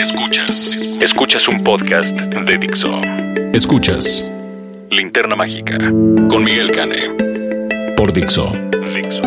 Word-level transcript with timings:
Escuchas. 0.00 0.78
Escuchas 0.98 1.46
un 1.46 1.62
podcast 1.62 2.08
de 2.08 2.56
Dixo. 2.56 3.02
Escuchas 3.52 4.24
Linterna 4.90 5.36
Mágica 5.36 5.76
con 6.30 6.42
Miguel 6.42 6.72
Cane. 6.72 7.00
Por 7.98 8.10
Dixo. 8.10 8.50
Dixo. 8.94 9.20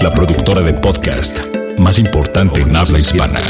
La 0.00 0.12
productora 0.12 0.62
de 0.62 0.72
podcast 0.72 1.38
más 1.78 2.00
importante 2.00 2.60
en 2.60 2.74
habla 2.74 2.98
hispana. 2.98 3.40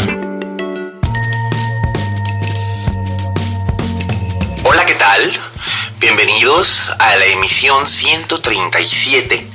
Hola, 4.62 4.84
¿qué 4.84 4.94
tal? 4.96 5.22
Bienvenidos 5.98 6.94
a 6.98 7.16
la 7.16 7.24
emisión 7.24 7.88
137 7.88 9.46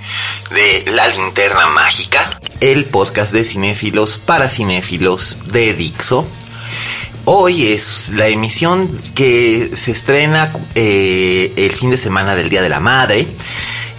de 0.49 0.91
La 0.91 1.07
Linterna 1.09 1.67
Mágica, 1.67 2.39
el 2.61 2.85
podcast 2.85 3.31
de 3.33 3.43
cinéfilos 3.43 4.17
para 4.17 4.49
cinéfilos 4.49 5.37
de 5.51 5.75
Dixo. 5.75 6.25
Hoy 7.25 7.67
es 7.67 8.13
la 8.15 8.27
emisión 8.27 8.89
que 9.13 9.69
se 9.75 9.91
estrena 9.91 10.51
eh, 10.73 11.53
el 11.55 11.71
fin 11.71 11.91
de 11.91 11.97
semana 11.97 12.33
del 12.33 12.49
Día 12.49 12.63
de 12.63 12.69
la 12.69 12.79
Madre. 12.79 13.27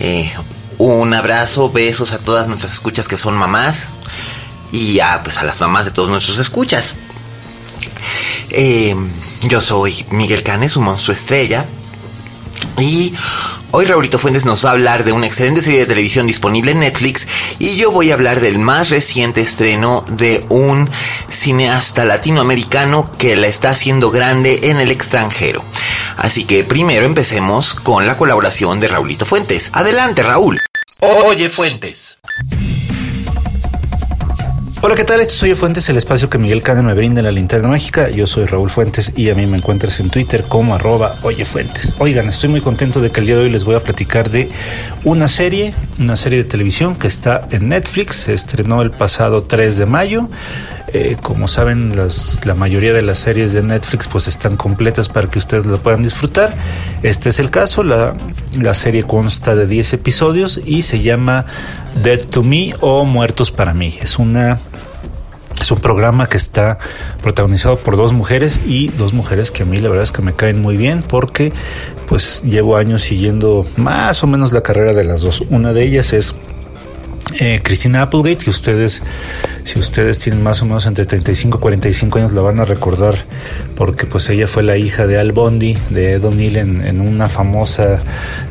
Eh, 0.00 0.32
un 0.78 1.14
abrazo, 1.14 1.70
besos 1.70 2.12
a 2.12 2.18
todas 2.18 2.48
nuestras 2.48 2.72
escuchas 2.72 3.06
que 3.06 3.16
son 3.16 3.36
mamás 3.36 3.90
y 4.72 4.98
a, 4.98 5.22
pues, 5.22 5.38
a 5.38 5.44
las 5.44 5.60
mamás 5.60 5.84
de 5.84 5.92
todos 5.92 6.10
nuestros 6.10 6.40
escuchas. 6.40 6.96
Eh, 8.50 8.96
yo 9.42 9.60
soy 9.60 10.04
Miguel 10.10 10.42
Canes, 10.42 10.76
un 10.76 10.84
monstruo 10.84 11.14
estrella. 11.14 11.64
Y 12.78 13.14
hoy 13.70 13.84
Raulito 13.84 14.18
Fuentes 14.18 14.44
nos 14.44 14.64
va 14.64 14.70
a 14.70 14.72
hablar 14.72 15.04
de 15.04 15.12
una 15.12 15.26
excelente 15.26 15.62
serie 15.62 15.80
de 15.80 15.86
televisión 15.86 16.26
disponible 16.26 16.72
en 16.72 16.80
Netflix. 16.80 17.28
Y 17.58 17.76
yo 17.76 17.90
voy 17.90 18.10
a 18.10 18.14
hablar 18.14 18.40
del 18.40 18.58
más 18.58 18.90
reciente 18.90 19.40
estreno 19.40 20.04
de 20.08 20.44
un 20.48 20.88
cineasta 21.28 22.04
latinoamericano 22.04 23.10
que 23.18 23.36
la 23.36 23.46
está 23.46 23.70
haciendo 23.70 24.10
grande 24.10 24.60
en 24.64 24.80
el 24.80 24.90
extranjero. 24.90 25.64
Así 26.16 26.44
que 26.44 26.64
primero 26.64 27.06
empecemos 27.06 27.74
con 27.74 28.06
la 28.06 28.16
colaboración 28.16 28.80
de 28.80 28.88
Raulito 28.88 29.26
Fuentes. 29.26 29.70
Adelante, 29.72 30.22
Raúl. 30.22 30.58
Oye, 31.00 31.50
Fuentes. 31.50 32.18
Hola, 34.84 34.96
¿qué 34.96 35.04
tal? 35.04 35.20
Esto 35.20 35.34
soy 35.34 35.54
Fuentes, 35.54 35.88
el 35.90 35.96
espacio 35.96 36.28
que 36.28 36.38
Miguel 36.38 36.60
Cane 36.60 36.82
me 36.82 36.92
brinda 36.92 37.20
en 37.20 37.26
la 37.26 37.30
linterna 37.30 37.68
mágica. 37.68 38.10
Yo 38.10 38.26
soy 38.26 38.46
Raúl 38.46 38.68
Fuentes 38.68 39.12
y 39.14 39.30
a 39.30 39.34
mí 39.36 39.46
me 39.46 39.56
encuentras 39.56 40.00
en 40.00 40.10
Twitter 40.10 40.46
como 40.48 40.74
arroba 40.74 41.20
oyefuentes. 41.22 41.94
Oigan, 42.00 42.26
estoy 42.26 42.48
muy 42.48 42.60
contento 42.60 43.00
de 43.00 43.12
que 43.12 43.20
el 43.20 43.26
día 43.26 43.36
de 43.36 43.42
hoy 43.42 43.50
les 43.50 43.64
voy 43.64 43.76
a 43.76 43.84
platicar 43.84 44.28
de 44.28 44.48
una 45.04 45.28
serie, 45.28 45.72
una 46.00 46.16
serie 46.16 46.38
de 46.38 46.44
televisión 46.50 46.96
que 46.96 47.06
está 47.06 47.46
en 47.52 47.68
Netflix. 47.68 48.16
Se 48.16 48.34
estrenó 48.34 48.82
el 48.82 48.90
pasado 48.90 49.44
3 49.44 49.78
de 49.78 49.86
mayo. 49.86 50.28
Eh, 50.94 51.16
como 51.22 51.48
saben, 51.48 51.96
las, 51.96 52.38
la 52.44 52.54
mayoría 52.54 52.92
de 52.92 53.00
las 53.00 53.18
series 53.18 53.54
de 53.54 53.62
Netflix 53.62 54.08
pues 54.08 54.28
están 54.28 54.56
completas 54.56 55.08
para 55.08 55.26
que 55.28 55.38
ustedes 55.38 55.64
lo 55.64 55.78
puedan 55.78 56.02
disfrutar. 56.02 56.54
Este 57.02 57.30
es 57.30 57.38
el 57.38 57.50
caso, 57.50 57.82
la, 57.82 58.14
la 58.58 58.74
serie 58.74 59.02
consta 59.02 59.56
de 59.56 59.66
10 59.66 59.94
episodios 59.94 60.60
y 60.66 60.82
se 60.82 61.00
llama 61.00 61.46
Dead 62.02 62.20
to 62.20 62.42
Me 62.42 62.74
o 62.80 63.06
Muertos 63.06 63.50
para 63.50 63.72
mí. 63.72 63.96
Es 64.02 64.18
una 64.18 64.60
es 65.62 65.70
un 65.70 65.78
programa 65.78 66.28
que 66.28 66.36
está 66.36 66.76
protagonizado 67.22 67.76
por 67.76 67.96
dos 67.96 68.12
mujeres 68.12 68.60
y 68.66 68.88
dos 68.88 69.12
mujeres 69.12 69.50
que 69.50 69.62
a 69.62 69.66
mí 69.66 69.78
la 69.78 69.88
verdad 69.88 70.02
es 70.02 70.10
que 70.10 70.20
me 70.20 70.34
caen 70.34 70.60
muy 70.60 70.76
bien 70.76 71.04
porque 71.06 71.52
pues 72.06 72.42
llevo 72.42 72.76
años 72.76 73.02
siguiendo 73.02 73.64
más 73.76 74.24
o 74.24 74.26
menos 74.26 74.52
la 74.52 74.62
carrera 74.62 74.92
de 74.92 75.04
las 75.04 75.20
dos. 75.20 75.42
Una 75.50 75.72
de 75.72 75.84
ellas 75.84 76.12
es 76.12 76.34
eh, 77.40 77.60
Christina 77.62 78.02
Applegate, 78.02 78.44
que 78.44 78.50
ustedes, 78.50 79.02
si 79.64 79.78
ustedes 79.78 80.18
tienen 80.18 80.42
más 80.42 80.60
o 80.62 80.66
menos 80.66 80.86
entre 80.86 81.06
35 81.06 81.58
y 81.58 81.60
45 81.60 82.18
años, 82.18 82.32
la 82.32 82.42
van 82.42 82.60
a 82.60 82.64
recordar 82.64 83.14
porque 83.76 84.06
pues 84.06 84.28
ella 84.28 84.46
fue 84.46 84.62
la 84.62 84.76
hija 84.76 85.06
de 85.06 85.18
Al 85.18 85.32
Bundy, 85.32 85.76
de 85.90 86.14
Ed 86.14 86.24
O'Neill 86.24 86.56
en, 86.56 86.86
en, 86.86 87.00
una 87.00 87.28
famosa 87.28 88.00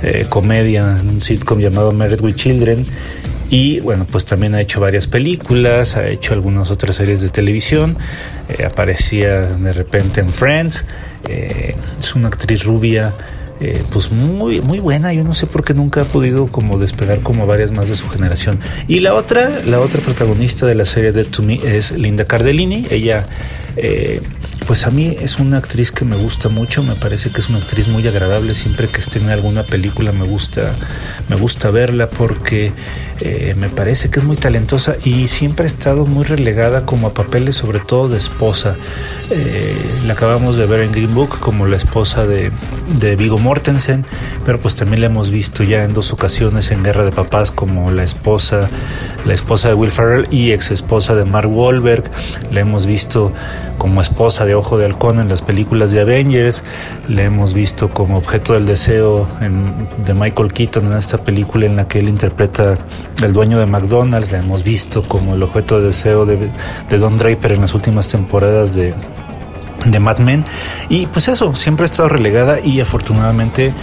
eh, 0.02 0.26
comedia, 0.30 0.98
en 1.00 1.10
un 1.10 1.22
sitcom 1.22 1.60
llamado 1.60 1.92
Married 1.92 2.22
with 2.22 2.36
Children. 2.36 2.86
Y 3.52 3.82
bueno, 3.82 4.08
pues 4.10 4.24
también 4.24 4.56
ha 4.56 4.62
hecho 4.62 4.80
varias 4.80 5.08
películas, 5.08 5.98
ha 5.98 6.08
hecho 6.08 6.34
algunas 6.34 6.72
otras 6.72 6.96
series 6.96 7.20
de 7.20 7.30
televisión, 7.30 7.98
eh, 8.48 8.64
aparecía 8.64 9.42
de 9.42 9.74
repente 9.74 10.22
en 10.22 10.30
Friends, 10.30 10.86
eh, 11.28 11.76
es 12.00 12.16
una 12.16 12.30
actriz 12.30 12.64
rubia, 12.64 13.14
eh, 13.62 13.84
pues 13.92 14.12
muy, 14.12 14.60
muy 14.60 14.80
buena, 14.80 15.14
yo 15.14 15.24
no 15.24 15.34
sé 15.34 15.48
por 15.48 15.64
qué 15.64 15.74
nunca 15.74 16.02
ha 16.02 16.06
podido 16.06 16.48
como 16.48 16.78
despegar 16.78 17.22
como 17.22 17.48
varias 17.48 17.72
más 17.72 17.88
de 17.88 17.96
su 17.96 18.10
generación. 18.10 18.60
Y 18.88 19.00
la 19.00 19.14
otra, 19.14 19.50
la 19.66 19.80
otra 19.80 20.02
protagonista 20.02 20.66
de 20.66 20.76
la 20.76 20.86
serie 20.86 21.14
Dead 21.14 21.28
to 21.28 21.44
Me 21.44 21.56
es 21.64 21.92
Linda 21.92 22.26
Cardellini, 22.26 22.88
ella... 22.90 23.26
pues 24.68 24.86
a 24.86 24.92
mí 24.92 25.16
es 25.20 25.40
una 25.40 25.58
actriz 25.58 25.92
que 25.92 26.06
me 26.06 26.16
gusta 26.16 26.50
mucho, 26.50 26.84
me 26.84 26.96
parece 26.96 27.30
que 27.30 27.40
es 27.40 27.50
una 27.50 27.60
actriz 27.60 27.88
muy 27.88 28.06
agradable, 28.08 28.54
siempre 28.54 28.90
que 28.90 29.00
esté 29.00 29.20
en 29.20 29.30
alguna 29.30 29.64
película 29.64 30.12
me 30.12 30.26
gusta, 30.26 30.74
me 31.30 31.36
gusta 31.36 31.72
verla 31.72 32.08
porque 32.08 32.72
eh, 33.24 33.56
me 33.56 33.70
parece 33.70 34.10
que 34.10 34.18
es 34.18 34.26
muy 34.26 34.36
talentosa 34.36 34.96
y 35.04 35.28
siempre 35.28 35.66
ha 35.66 35.68
estado 35.68 36.06
muy 36.06 36.24
relegada 36.24 36.86
como 36.86 37.08
a 37.08 37.14
papeles 37.14 37.56
sobre 37.56 37.80
todo 37.80 38.10
de 38.10 38.18
esposa. 38.18 38.76
Eh, 39.30 39.76
la 40.06 40.14
acabamos 40.14 40.58
de 40.58 40.66
ver 40.66 40.82
en 40.82 40.92
Green 40.92 41.14
Book 41.14 41.40
como 41.40 41.68
la 41.68 41.78
esposa 41.78 42.26
de, 42.26 42.52
de 43.00 43.16
Vigo 43.16 43.38
Mortensen, 43.38 44.06
pero 44.44 44.60
pues 44.60 44.74
también 44.74 45.02
la 45.02 45.08
hemos 45.08 45.30
visto 45.30 45.64
ya 45.64 45.84
en 45.84 45.94
dos 45.94 46.12
ocasiones 46.14 46.72
en 46.72 46.84
Guerra 46.84 47.06
de 47.06 47.12
Papás 47.12 47.52
como 47.52 47.92
la 47.92 48.04
esposa, 48.04 48.68
la 49.26 49.36
esposa 49.36 49.68
de 49.68 49.76
Will 49.76 49.92
Ferrell 49.92 50.28
y 50.32 50.52
ex 50.52 50.72
esposa 50.72 51.14
de 51.14 51.24
Mark 51.24 51.50
Wahlberg, 51.50 52.04
la 52.52 52.62
hemos 52.62 52.88
visto 52.88 53.32
como 53.82 54.00
esposa 54.00 54.46
de 54.46 54.54
Ojo 54.54 54.78
de 54.78 54.86
Halcón 54.86 55.20
en 55.20 55.28
las 55.28 55.42
películas 55.42 55.90
de 55.90 56.02
Avengers, 56.02 56.64
la 57.10 57.24
hemos 57.24 57.56
visto 57.56 57.90
como 57.90 58.16
objeto 58.16 58.54
del 58.54 58.68
deseo 58.68 59.28
de 60.06 60.14
Michael 60.14 60.54
Keaton 60.54 60.86
en 60.86 60.94
esta 61.00 61.18
película 61.18 61.66
en 61.66 61.78
la 61.78 61.88
que 61.88 61.98
él 61.98 62.08
interpreta 62.08 62.78
el 63.24 63.34
dueño 63.34 63.58
de 63.58 63.66
McDonald's, 63.66 64.34
la 64.34 64.38
hemos 64.38 64.64
visto 64.64 65.02
como 65.02 65.34
el 65.34 65.42
objeto 65.42 65.82
de 65.82 65.88
deseo 65.88 66.28
de, 66.28 66.52
de 66.92 66.98
Don 67.00 67.18
Draper 67.18 67.54
en 67.54 67.62
las 67.62 67.74
últimas 67.74 68.08
temporadas 68.08 68.76
de, 68.76 68.94
de 69.84 70.00
Mad 70.00 70.20
Men 70.20 70.46
y 70.88 71.08
pues 71.08 71.28
eso, 71.28 71.56
siempre 71.56 71.86
ha 71.86 71.88
estado 71.88 72.08
relegada 72.08 72.60
y 72.60 72.82
afortunadamente 72.82 73.74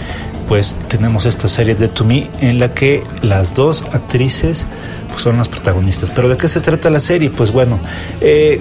pues 0.47 0.77
tenemos 0.87 1.25
esta 1.25 1.49
serie 1.49 1.75
de 1.75 1.89
To 1.89 2.05
Me 2.05 2.29
en 2.39 2.57
la 2.57 2.73
que 2.73 3.03
las 3.21 3.53
dos 3.53 3.83
actrices 3.91 4.65
pues, 5.09 5.21
son 5.21 5.37
las 5.37 5.49
protagonistas. 5.49 6.09
Pero 6.09 6.29
¿de 6.29 6.37
qué 6.37 6.47
se 6.47 6.59
trata 6.59 6.89
la 6.89 6.99
serie? 6.99 7.29
Pues 7.29 7.51
bueno, 7.51 7.77
eh, 8.19 8.59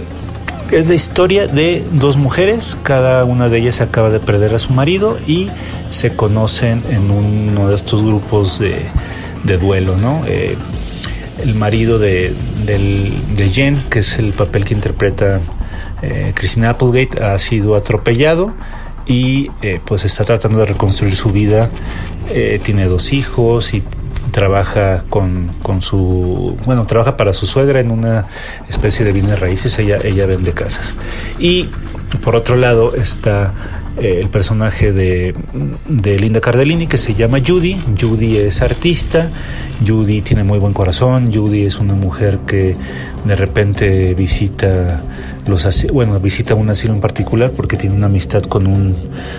es 0.71 0.89
la 0.89 0.95
historia 0.95 1.47
de 1.47 1.85
dos 1.93 2.17
mujeres, 2.17 2.77
cada 2.83 3.25
una 3.25 3.49
de 3.49 3.59
ellas 3.59 3.81
acaba 3.81 4.11
de 4.11 4.21
perder 4.21 4.55
a 4.55 4.59
su 4.59 4.73
marido 4.73 5.19
y 5.27 5.49
se 5.91 6.15
conocen 6.15 6.83
en 6.91 7.11
uno 7.11 7.69
de 7.69 7.75
estos 7.75 8.03
grupos 8.03 8.59
de, 8.59 8.87
de 9.45 9.59
duelo, 9.59 9.97
¿no? 9.97 10.23
Eh, 10.27 10.57
el 11.43 11.55
marido 11.55 11.99
de, 11.99 12.35
del, 12.65 13.15
de 13.37 13.49
Jen, 13.49 13.83
que 13.91 14.01
es 14.01 14.19
el 14.19 14.33
papel 14.33 14.65
que 14.65 14.75
interpreta 14.75 15.41
eh, 16.03 16.33
Christina 16.35 16.71
Applegate, 16.71 17.23
ha 17.23 17.39
sido 17.39 17.75
atropellado 17.75 18.53
y 19.07 19.51
eh, 19.63 19.81
pues 19.85 20.05
está 20.05 20.25
tratando 20.25 20.59
de 20.59 20.67
reconstruir 20.67 21.15
su 21.15 21.31
vida. 21.31 21.71
Eh, 22.29 22.61
tiene 22.63 22.85
dos 22.85 23.13
hijos 23.13 23.73
y 23.73 23.83
trabaja 24.39 25.03
con, 25.11 25.49
con, 25.65 25.83
su 25.83 26.57
bueno 26.65 26.87
trabaja 26.87 27.17
para 27.17 27.33
su 27.33 27.45
suegra 27.45 27.81
en 27.81 27.91
una 27.91 28.27
especie 28.69 29.05
de 29.05 29.11
bienes 29.11 29.41
raíces 29.41 29.77
ella 29.81 29.99
ella 30.05 30.27
vende 30.27 30.53
casas. 30.53 30.95
Y 31.41 31.71
por 32.23 32.37
otro 32.37 32.55
lado 32.55 32.95
está 32.95 33.53
eh, 34.01 34.21
el 34.21 34.29
personaje 34.29 34.93
de, 34.93 35.35
de, 35.89 36.21
Linda 36.21 36.41
Cardellini 36.41 36.87
que 36.87 36.99
se 36.99 37.15
llama 37.15 37.39
Judy. 37.45 37.83
Judy 38.01 38.37
es 38.37 38.63
artista 38.63 39.33
Judy 39.85 40.21
tiene 40.21 40.45
muy 40.45 40.61
buen 40.61 40.73
corazón 40.73 41.33
Judy 41.35 41.67
es 41.67 41.81
una 41.81 41.95
mujer 41.95 42.39
que 42.47 42.77
de 43.25 43.35
repente 43.35 44.15
visita 44.15 45.03
los 45.49 45.67
bueno 45.93 46.21
visita 46.21 46.55
un 46.55 46.71
asilo 46.71 46.95
en 46.95 47.01
particular 47.01 47.51
porque 47.51 47.77
tiene 47.77 47.97
una 47.97 48.07
amistad 48.07 48.43
con 48.45 48.69
un 48.69 48.95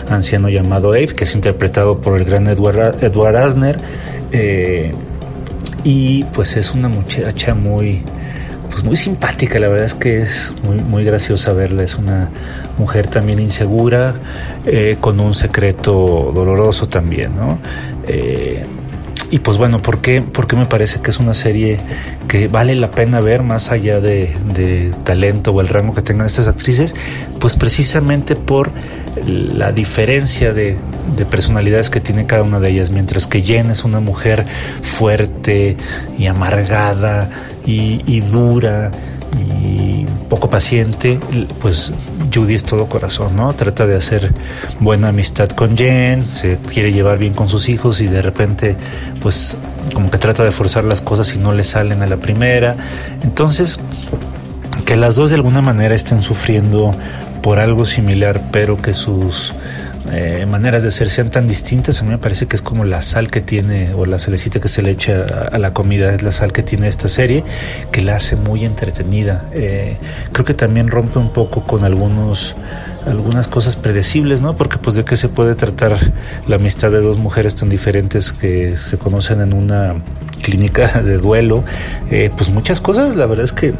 anciano 0.10 0.50
llamado 0.50 0.90
Abe 0.90 1.08
que 1.08 1.24
es 1.24 1.36
interpretado 1.36 2.02
por 2.02 2.20
el 2.20 2.26
gran 2.26 2.48
Edward, 2.48 3.02
Edward 3.02 3.38
Asner 3.38 3.80
eh, 4.32 4.94
y 5.84 6.24
pues 6.26 6.58
es 6.58 6.72
una 6.72 6.90
muchacha 6.90 7.56
muy 7.56 8.04
pues 8.70 8.84
muy 8.84 8.96
simpática, 8.96 9.60
la 9.60 9.68
verdad 9.68 9.86
es 9.86 9.96
que 9.96 10.22
es 10.22 10.54
muy, 10.64 10.78
muy 10.78 11.04
graciosa 11.04 11.54
verla, 11.54 11.84
es 11.84 11.96
una 11.96 12.30
mujer 12.78 13.08
también 13.08 13.40
insegura, 13.40 14.14
eh, 14.66 14.98
con 15.02 15.20
un 15.20 15.34
secreto 15.34 16.32
doloroso 16.34 16.88
también, 16.88 17.36
¿no? 17.36 17.60
Eh, 18.08 18.64
y 19.32 19.40
pues 19.40 19.58
bueno, 19.58 19.82
¿por 19.82 20.00
qué, 20.00 20.22
¿por 20.22 20.56
me 20.56 20.66
parece 20.66 21.02
que 21.02 21.12
es 21.12 21.20
una 21.20 21.36
serie 21.36 21.80
que 22.28 22.48
vale 22.48 22.74
la 22.76 22.90
pena 22.90 23.20
ver 23.20 23.44
más 23.44 23.72
allá 23.72 24.00
de, 24.02 24.92
talento 25.04 25.52
o 25.52 25.62
el 25.62 25.68
rango 25.68 25.94
que 25.94 26.02
tengan 26.02 26.26
estas 26.26 26.48
actrices? 26.48 26.96
Pues 27.40 27.56
precisamente 27.56 28.36
por 28.36 28.72
la 29.26 29.72
diferencia 29.72 30.54
de, 30.54 30.78
de, 31.16 31.26
personalidades 31.26 31.90
que 31.90 32.00
tiene 32.00 32.26
cada 32.26 32.44
una 32.44 32.60
de 32.60 32.70
ellas, 32.70 32.92
mientras 32.92 33.28
que 33.28 33.42
Jen 33.42 33.70
es 33.70 33.84
una 33.84 34.00
mujer 34.00 34.46
fuerte 34.82 35.78
y 36.18 36.28
amargada 36.28 37.30
y, 37.66 38.02
y 38.06 38.22
dura 38.22 38.92
y 39.38 40.06
poco 40.30 40.50
paciente, 40.50 41.20
pues 41.62 41.94
Judy 42.34 42.56
es 42.56 42.64
todo 42.64 42.86
corazón, 42.86 43.36
¿no? 43.36 43.54
Trata 43.54 43.86
de 43.88 43.96
hacer 43.96 44.32
buena 44.80 45.10
amistad 45.10 45.50
con 45.50 45.78
Jen, 45.78 46.26
se 46.28 46.58
quiere 46.72 46.92
llevar 46.92 47.18
bien 47.18 47.34
con 47.34 47.50
sus 47.50 47.70
hijos 47.70 48.02
y 48.02 48.08
de 48.08 48.22
repente, 48.22 48.76
pues 49.22 49.58
como 49.94 50.12
que 50.12 50.18
trata 50.18 50.44
de 50.44 50.52
forzar 50.52 50.84
las 50.84 51.02
cosas 51.02 51.34
y 51.36 51.40
no 51.40 51.54
le 51.54 51.64
salen 51.64 52.02
a 52.02 52.08
la 52.08 52.18
primera. 52.18 52.76
Entonces, 53.24 53.80
que 54.86 54.96
las 54.96 55.16
dos 55.16 55.30
de 55.30 55.36
alguna 55.36 55.62
manera 55.62 55.96
estén 55.96 56.22
sufriendo 56.22 56.96
por 57.42 57.60
algo 57.60 57.86
similar, 57.86 58.42
pero 58.52 58.78
que 58.78 58.94
sus 58.94 59.54
eh, 60.12 60.46
maneras 60.48 60.82
de 60.82 60.92
ser 60.92 61.10
sean 61.10 61.30
tan 61.30 61.48
distintas, 61.48 62.02
a 62.02 62.04
mí 62.04 62.10
me 62.10 62.18
parece 62.18 62.48
que 62.48 62.56
es 62.56 62.62
como 62.62 62.84
la 62.84 63.02
sal 63.02 63.30
que 63.30 63.42
tiene, 63.42 63.94
o 63.94 64.06
la 64.06 64.18
salecita 64.18 64.60
que 64.60 64.68
se 64.68 64.82
le 64.82 64.92
echa 64.92 65.26
a, 65.52 65.60
la 65.60 65.74
comida, 65.74 66.14
es 66.14 66.24
la 66.24 66.32
sal 66.32 66.52
que 66.52 66.64
tiene 66.64 66.88
esta 66.88 67.10
serie, 67.10 67.44
que 67.92 68.02
la 68.02 68.16
hace 68.16 68.36
muy 68.36 68.66
entretenida. 68.66 69.46
Eh, 69.54 69.98
creo 70.32 70.46
que 70.46 70.54
también 70.54 70.88
rompe 70.88 71.20
un 71.20 71.32
poco 71.32 71.64
con 71.64 71.84
algunos 71.84 72.56
algunas 73.06 73.48
cosas 73.48 73.76
predecibles, 73.76 74.42
¿no? 74.42 74.56
Porque 74.56 74.78
pues 74.78 74.96
de 74.96 75.06
qué 75.06 75.16
se 75.16 75.30
puede 75.30 75.56
tratar 75.56 75.98
la 76.48 76.58
amistad 76.58 76.92
de 76.92 77.00
dos 77.00 77.18
mujeres 77.18 77.56
tan 77.56 77.70
diferentes 77.70 78.32
que 78.32 78.76
se 78.78 78.98
conocen 78.98 79.42
en 79.42 79.54
una 79.54 79.96
clínica 80.42 81.02
de 81.04 81.18
duelo, 81.18 81.64
eh, 82.12 82.30
pues 82.36 82.50
muchas 82.50 82.82
cosas, 82.82 83.16
la 83.16 83.26
verdad 83.26 83.46
es 83.46 83.54
que 83.54 83.74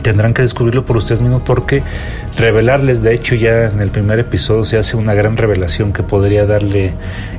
tendrán 0.00 0.34
que 0.34 0.42
descubrirlo 0.42 0.84
por 0.84 0.96
ustedes 0.96 1.20
mismos 1.20 1.42
porque 1.44 1.82
revelarles, 2.36 3.02
de 3.02 3.14
hecho 3.14 3.34
ya 3.34 3.66
en 3.66 3.80
el 3.80 3.90
primer 3.90 4.18
episodio 4.18 4.64
se 4.64 4.78
hace 4.78 4.96
una 4.96 5.14
gran 5.14 5.36
revelación 5.36 5.92
que 5.92 6.02
podría 6.02 6.46
darle 6.46 6.94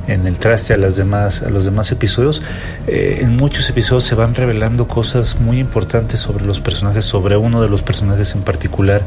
en 0.08 0.26
el 0.26 0.38
traste 0.38 0.74
a 0.74 0.76
las 0.76 0.96
demás, 0.96 1.42
a 1.42 1.50
los 1.50 1.64
demás 1.64 1.92
episodios. 1.92 2.42
Eh, 2.86 3.20
en 3.22 3.36
muchos 3.36 3.68
episodios 3.70 4.04
se 4.04 4.14
van 4.14 4.34
revelando 4.34 4.86
cosas 4.86 5.40
muy 5.40 5.58
importantes 5.58 6.20
sobre 6.20 6.44
los 6.44 6.60
personajes, 6.60 7.04
sobre 7.04 7.36
uno 7.36 7.62
de 7.62 7.68
los 7.68 7.82
personajes 7.82 8.34
en 8.34 8.42
particular. 8.42 9.02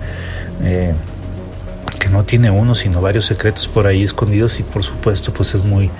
Eh, 0.63 0.93
no 2.15 2.23
tiene 2.23 2.49
uno, 2.49 2.75
sino 2.75 3.01
varios 3.01 3.25
secretos 3.25 3.67
por 3.67 3.87
ahí 3.87 4.03
escondidos 4.03 4.61
y 4.61 4.63
por 4.63 4.85
supuesto 4.85 5.33
pues 5.33 5.53
es 5.53 5.65
muy 5.65 5.91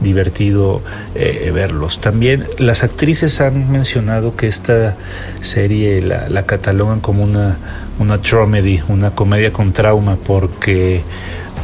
divertido 0.00 0.82
eh, 1.14 1.52
verlos. 1.54 2.00
También 2.00 2.44
las 2.58 2.82
actrices 2.82 3.40
han 3.40 3.70
mencionado 3.70 4.34
que 4.34 4.48
esta 4.48 4.96
serie 5.40 6.02
la, 6.02 6.42
catalogan 6.42 6.98
como 6.98 7.22
una, 7.22 7.56
una 8.00 8.18
dramedy, 8.18 8.82
una 8.88 9.12
comedia 9.12 9.52
con 9.52 9.72
trauma, 9.72 10.16
porque 10.16 11.02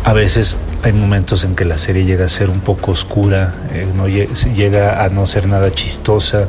a 0.04 0.12
veces 0.12 0.56
hay 0.84 0.92
momentos 0.92 1.42
en 1.42 1.56
que 1.56 1.64
la 1.64 1.76
serie 1.76 2.04
llega 2.04 2.26
a 2.26 2.28
ser 2.28 2.48
un 2.48 2.60
poco 2.60 2.92
oscura, 2.92 3.54
eh, 3.72 3.88
no 3.96 4.06
llega 4.06 5.04
a 5.04 5.08
no 5.08 5.26
ser 5.26 5.48
nada 5.48 5.72
chistosa. 5.72 6.42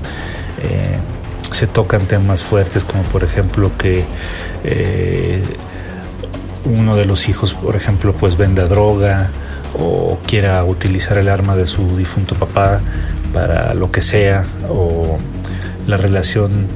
Eh, 0.61 0.97
se 1.51 1.65
tocan 1.65 2.05
temas 2.05 2.43
fuertes 2.43 2.83
como 2.83 3.01
por 3.03 3.23
ejemplo 3.23 3.71
que 3.77 4.03
uno 6.65 6.95
de 6.95 7.05
los 7.05 7.29
hijos, 7.29 7.53
por 7.53 7.75
ejemplo, 7.75 8.13
pues 8.13 8.37
venda 8.37 8.65
droga 8.65 9.29
o 9.79 10.19
quiera 10.25 10.63
utilizar 10.63 11.17
el 11.17 11.29
arma 11.29 11.55
de 11.55 11.67
su 11.67 11.97
difunto 11.97 12.35
papá 12.35 12.79
para 13.33 13.73
lo 13.73 13.91
que 13.91 14.01
sea, 14.01 14.43
o 14.69 15.17
la 15.87 15.97
relación 15.97 16.67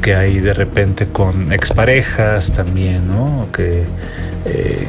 que 0.00 0.14
hay 0.14 0.40
de 0.40 0.54
repente 0.54 1.08
con 1.08 1.52
exparejas 1.52 2.52
también, 2.52 3.08
¿no? 3.08 3.48
Que, 3.52 3.84
eh, 4.46 4.88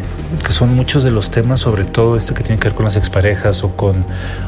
son 0.49 0.73
muchos 0.75 1.03
de 1.03 1.11
los 1.11 1.29
temas, 1.29 1.59
sobre 1.59 1.83
todo 1.83 2.15
este 2.15 2.33
que 2.33 2.43
tiene 2.43 2.59
que 2.59 2.69
ver 2.69 2.75
con 2.75 2.85
las 2.85 2.95
exparejas 2.95 3.63
o 3.63 3.75
con, 3.75 4.05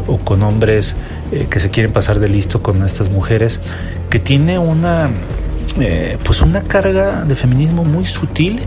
o 0.08 0.18
con 0.18 0.42
hombres 0.44 0.96
eh, 1.32 1.48
que 1.50 1.60
se 1.60 1.70
quieren 1.70 1.92
pasar 1.92 2.20
de 2.20 2.30
listo 2.30 2.62
con 2.64 2.84
estas 2.84 3.10
mujeres, 3.10 3.60
que 4.10 4.20
tiene 4.20 4.60
una, 4.60 5.10
eh, 5.80 6.18
pues 6.24 6.42
una 6.42 6.62
carga 6.62 7.26
de 7.26 7.36
feminismo 7.36 7.84
muy 7.84 8.06
sutil 8.06 8.62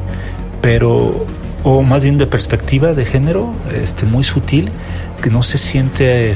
pero 0.67 1.15
o 1.63 1.83
más 1.83 2.03
bien 2.03 2.19
de 2.19 2.27
perspectiva 2.27 2.93
de 2.93 3.05
género, 3.05 3.55
este 3.73 4.05
muy 4.05 4.25
sutil, 4.25 4.73
que 5.23 5.31
no 5.31 5.45
se 5.45 5.59
siente 5.59 6.35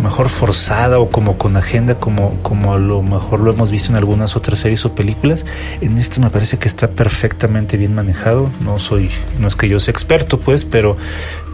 mejor 0.00 0.28
forzada 0.28 1.00
o 1.00 1.08
como 1.08 1.38
con 1.38 1.56
agenda 1.56 1.96
como, 1.96 2.40
como 2.42 2.72
a 2.72 2.78
lo 2.78 3.02
mejor 3.02 3.40
lo 3.40 3.52
hemos 3.52 3.72
visto 3.72 3.90
en 3.90 3.96
algunas 3.96 4.36
otras 4.36 4.60
series 4.60 4.84
o 4.84 4.94
películas. 4.94 5.44
En 5.80 5.98
este 5.98 6.20
me 6.20 6.30
parece 6.30 6.56
que 6.56 6.68
está 6.68 6.86
perfectamente 6.86 7.76
bien 7.76 7.96
manejado. 7.96 8.48
No 8.60 8.78
soy, 8.78 9.10
no 9.40 9.48
es 9.48 9.56
que 9.56 9.68
yo 9.68 9.80
sea 9.80 9.90
experto, 9.90 10.38
pues, 10.38 10.64
pero, 10.64 10.96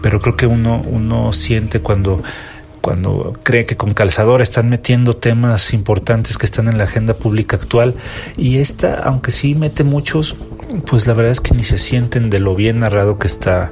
pero 0.03 0.21
creo 0.21 0.37
que 0.37 0.45
uno, 0.45 0.83
uno 0.85 1.33
siente 1.33 1.79
cuando 1.79 2.21
cuando 2.81 3.33
cree 3.43 3.65
que 3.65 3.77
con 3.77 3.93
calzador 3.93 4.41
están 4.41 4.69
metiendo 4.69 5.15
temas 5.15 5.73
importantes 5.73 6.37
que 6.37 6.45
están 6.45 6.67
en 6.67 6.77
la 6.77 6.85
agenda 6.85 7.13
pública 7.13 7.55
actual 7.55 7.95
y 8.37 8.57
esta, 8.57 8.95
aunque 8.95 9.31
sí 9.31 9.55
mete 9.55 9.83
muchos, 9.83 10.35
pues 10.87 11.07
la 11.07 11.13
verdad 11.13 11.31
es 11.31 11.41
que 11.41 11.53
ni 11.53 11.63
se 11.63 11.77
sienten 11.77 12.29
de 12.29 12.39
lo 12.39 12.55
bien 12.55 12.79
narrado 12.79 13.19
que 13.19 13.27
está 13.27 13.71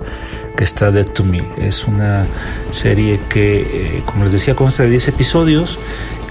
que 0.56 0.66
está 0.66 0.92
Dead 0.92 1.06
to 1.06 1.24
Me. 1.24 1.42
Es 1.58 1.86
una 1.86 2.26
serie 2.72 3.22
que, 3.30 3.62
eh, 3.62 4.04
como 4.06 4.26
les 4.26 4.34
decía, 4.34 4.56
consta 4.56 4.84
de 4.84 4.90
10 4.90 5.08
episodios 5.08 5.80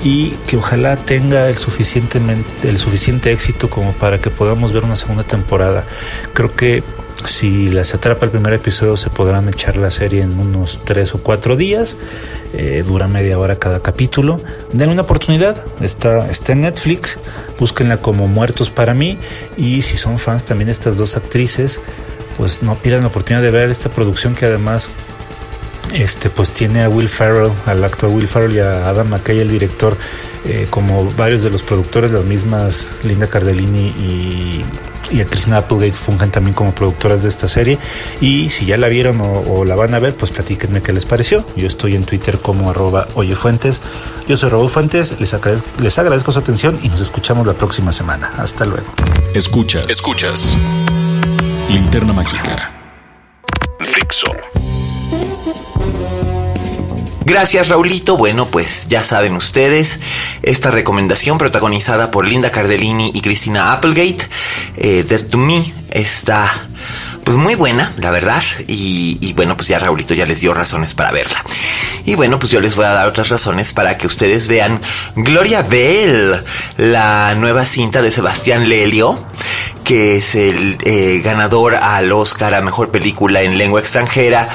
y 0.02 0.32
que 0.46 0.58
ojalá 0.58 0.96
tenga 0.96 1.48
el, 1.48 1.56
suficientemente, 1.56 2.68
el 2.68 2.78
suficiente 2.78 3.32
éxito 3.32 3.70
como 3.70 3.92
para 3.94 4.20
que 4.20 4.28
podamos 4.28 4.74
ver 4.74 4.84
una 4.84 4.96
segunda 4.96 5.24
temporada. 5.24 5.84
Creo 6.34 6.54
que 6.54 6.82
si 7.26 7.70
las 7.70 7.94
atrapa 7.94 8.24
el 8.24 8.30
primer 8.30 8.52
episodio 8.52 8.96
se 8.96 9.10
podrán 9.10 9.48
echar 9.48 9.76
la 9.76 9.90
serie 9.90 10.22
en 10.22 10.38
unos 10.38 10.80
tres 10.84 11.14
o 11.14 11.22
cuatro 11.22 11.56
días. 11.56 11.96
Eh, 12.54 12.82
dura 12.86 13.08
media 13.08 13.38
hora 13.38 13.58
cada 13.58 13.80
capítulo. 13.80 14.40
Den 14.72 14.90
una 14.90 15.02
oportunidad. 15.02 15.56
Está, 15.80 16.30
está 16.30 16.52
en 16.52 16.60
Netflix. 16.60 17.18
Búsquenla 17.58 17.98
como 17.98 18.26
Muertos 18.26 18.70
para 18.70 18.94
mí. 18.94 19.18
Y 19.56 19.82
si 19.82 19.96
son 19.96 20.18
fans 20.18 20.44
también 20.44 20.70
estas 20.70 20.96
dos 20.96 21.16
actrices, 21.16 21.80
pues 22.36 22.62
no 22.62 22.76
pierdan 22.76 23.02
la 23.02 23.08
oportunidad 23.08 23.42
de 23.42 23.50
ver 23.50 23.70
esta 23.70 23.90
producción 23.90 24.34
que 24.34 24.46
además 24.46 24.88
este 25.92 26.30
pues 26.30 26.52
tiene 26.52 26.82
a 26.82 26.88
Will 26.88 27.08
Ferrell, 27.08 27.52
al 27.66 27.82
actor 27.82 28.10
Will 28.10 28.28
Ferrell 28.28 28.54
y 28.54 28.60
a 28.60 28.88
Adam 28.88 29.08
McKay, 29.08 29.40
el 29.40 29.50
director, 29.50 29.96
eh, 30.44 30.66
como 30.70 31.10
varios 31.12 31.42
de 31.42 31.50
los 31.50 31.62
productores, 31.62 32.10
las 32.10 32.24
mismas 32.24 32.90
Linda 33.04 33.26
Cardellini 33.26 33.88
y 33.88 34.64
y 35.10 35.20
a 35.20 35.26
Christina 35.26 35.58
Applegate 35.58 35.92
funjan 35.92 36.30
también 36.30 36.54
como 36.54 36.74
productoras 36.74 37.22
de 37.22 37.28
esta 37.28 37.48
serie. 37.48 37.78
Y 38.20 38.50
si 38.50 38.66
ya 38.66 38.76
la 38.76 38.88
vieron 38.88 39.20
o, 39.20 39.64
la 39.64 39.74
van 39.74 39.94
a 39.94 39.98
ver, 39.98 40.14
pues 40.14 40.30
platíquenme 40.30 40.82
qué 40.82 40.92
les 40.92 41.04
pareció. 41.04 41.44
Yo 41.56 41.66
estoy 41.66 41.96
en 41.96 42.04
Twitter 42.04 42.38
como 42.38 42.70
arroba 42.70 43.08
oyefuentes. 43.14 43.80
Yo 44.26 44.36
soy 44.36 44.50
Raúl 44.50 44.68
Fuentes, 44.68 45.18
les 45.18 45.32
agradezco, 45.34 45.68
les 45.80 45.98
agradezco 45.98 46.32
su 46.32 46.38
atención 46.38 46.78
y 46.82 46.88
nos 46.88 47.00
escuchamos 47.00 47.46
la 47.46 47.54
próxima 47.54 47.92
semana. 47.92 48.32
Hasta 48.38 48.64
luego. 48.64 48.86
Escuchas, 49.34 49.90
escuchas. 49.90 50.56
Linterna 51.68 52.12
Mágica. 52.12 52.72
Fixo. 53.80 54.47
Gracias 57.28 57.68
Raulito. 57.68 58.16
Bueno, 58.16 58.46
pues 58.46 58.88
ya 58.88 59.02
saben 59.04 59.36
ustedes, 59.36 60.00
esta 60.42 60.70
recomendación 60.70 61.36
protagonizada 61.36 62.10
por 62.10 62.26
Linda 62.26 62.50
Cardellini 62.50 63.12
y 63.14 63.20
Christina 63.20 63.70
Applegate, 63.70 64.26
eh, 64.78 65.04
to 65.30 65.36
Me, 65.36 65.62
está 65.90 66.68
pues 67.24 67.36
muy 67.36 67.54
buena, 67.54 67.92
la 67.98 68.10
verdad. 68.10 68.42
Y, 68.66 69.34
bueno, 69.34 69.56
pues 69.56 69.68
ya 69.68 69.78
Raulito 69.78 70.14
ya 70.14 70.24
les 70.24 70.40
dio 70.40 70.54
razones 70.54 70.94
para 70.94 71.12
verla. 71.12 71.44
Y 72.06 72.14
bueno, 72.14 72.38
pues 72.38 72.50
yo 72.50 72.60
les 72.60 72.74
voy 72.74 72.86
a 72.86 72.92
dar 72.92 73.06
otras 73.06 73.28
razones 73.28 73.74
para 73.74 73.98
que 73.98 74.06
ustedes 74.06 74.48
vean 74.48 74.80
Gloria 75.14 75.60
Bell, 75.60 76.34
la 76.78 77.34
nueva 77.34 77.66
cinta 77.66 78.00
de 78.00 78.10
Sebastián 78.10 78.70
Lelio, 78.70 79.22
que 79.84 80.16
es 80.16 80.34
el 80.34 80.78
eh, 80.82 81.20
ganador 81.22 81.74
al 81.74 82.10
Oscar 82.10 82.54
a 82.54 82.62
Mejor 82.62 82.90
Película 82.90 83.42
en 83.42 83.58
Lengua 83.58 83.80
Extranjera 83.80 84.48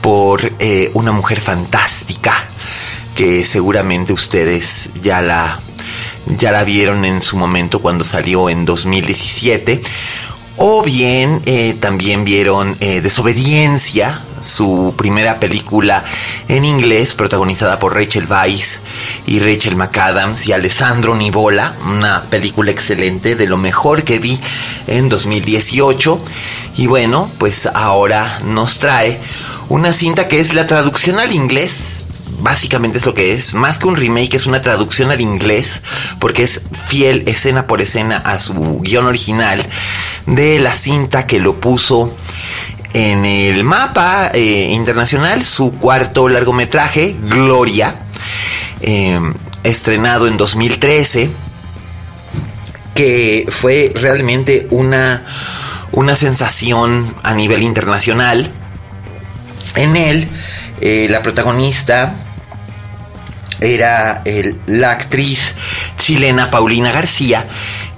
por 0.00 0.40
eh, 0.58 0.90
una 0.94 1.12
mujer 1.12 1.40
fantástica 1.40 2.32
que 3.14 3.44
seguramente 3.44 4.12
ustedes 4.12 4.92
ya 5.02 5.20
la 5.22 5.58
ya 6.36 6.52
la 6.52 6.64
vieron 6.64 7.04
en 7.04 7.22
su 7.22 7.36
momento 7.36 7.80
cuando 7.80 8.04
salió 8.04 8.50
en 8.50 8.64
2017 8.64 9.80
o 10.56 10.82
bien 10.82 11.40
eh, 11.46 11.76
también 11.80 12.24
vieron 12.24 12.76
eh, 12.80 13.00
Desobediencia 13.00 14.22
su 14.40 14.94
primera 14.96 15.40
película 15.40 16.04
en 16.48 16.64
inglés, 16.64 17.14
protagonizada 17.14 17.78
por 17.78 17.94
Rachel 17.94 18.26
Weisz 18.28 18.80
y 19.26 19.38
Rachel 19.38 19.76
McAdams 19.76 20.46
y 20.46 20.52
Alessandro 20.52 21.14
Nivola, 21.16 21.76
una 21.84 22.22
película 22.22 22.70
excelente, 22.70 23.34
de 23.34 23.46
lo 23.46 23.56
mejor 23.56 24.04
que 24.04 24.18
vi 24.18 24.38
en 24.86 25.08
2018. 25.08 26.22
Y 26.76 26.86
bueno, 26.86 27.30
pues 27.38 27.68
ahora 27.72 28.40
nos 28.44 28.78
trae 28.78 29.20
una 29.68 29.92
cinta 29.92 30.28
que 30.28 30.40
es 30.40 30.54
la 30.54 30.66
traducción 30.66 31.18
al 31.18 31.32
inglés 31.32 32.06
básicamente 32.40 32.98
es 32.98 33.06
lo 33.06 33.14
que 33.14 33.34
es, 33.34 33.54
más 33.54 33.78
que 33.78 33.86
un 33.86 33.96
remake, 33.96 34.34
es 34.34 34.46
una 34.46 34.60
traducción 34.60 35.10
al 35.10 35.20
inglés, 35.20 35.82
porque 36.18 36.44
es 36.44 36.62
fiel 36.88 37.24
escena 37.26 37.66
por 37.66 37.80
escena 37.80 38.18
a 38.18 38.38
su 38.38 38.80
guion 38.80 39.06
original 39.06 39.64
de 40.26 40.58
la 40.60 40.72
cinta 40.72 41.26
que 41.26 41.40
lo 41.40 41.60
puso 41.60 42.14
en 42.94 43.24
el 43.24 43.64
mapa 43.64 44.30
eh, 44.32 44.68
internacional, 44.70 45.44
su 45.44 45.74
cuarto 45.74 46.28
largometraje, 46.28 47.16
Gloria, 47.20 48.02
eh, 48.80 49.18
estrenado 49.64 50.26
en 50.26 50.36
2013, 50.36 51.30
que 52.94 53.46
fue 53.50 53.92
realmente 53.94 54.66
una, 54.70 55.26
una 55.92 56.14
sensación 56.14 57.04
a 57.22 57.34
nivel 57.34 57.62
internacional. 57.62 58.50
En 59.78 59.96
él, 59.96 60.28
eh, 60.80 61.06
la 61.10 61.22
protagonista 61.22 62.14
era 63.60 64.22
la 64.66 64.92
actriz 64.92 65.54
chilena 65.96 66.50
Paulina 66.50 66.92
García 66.92 67.44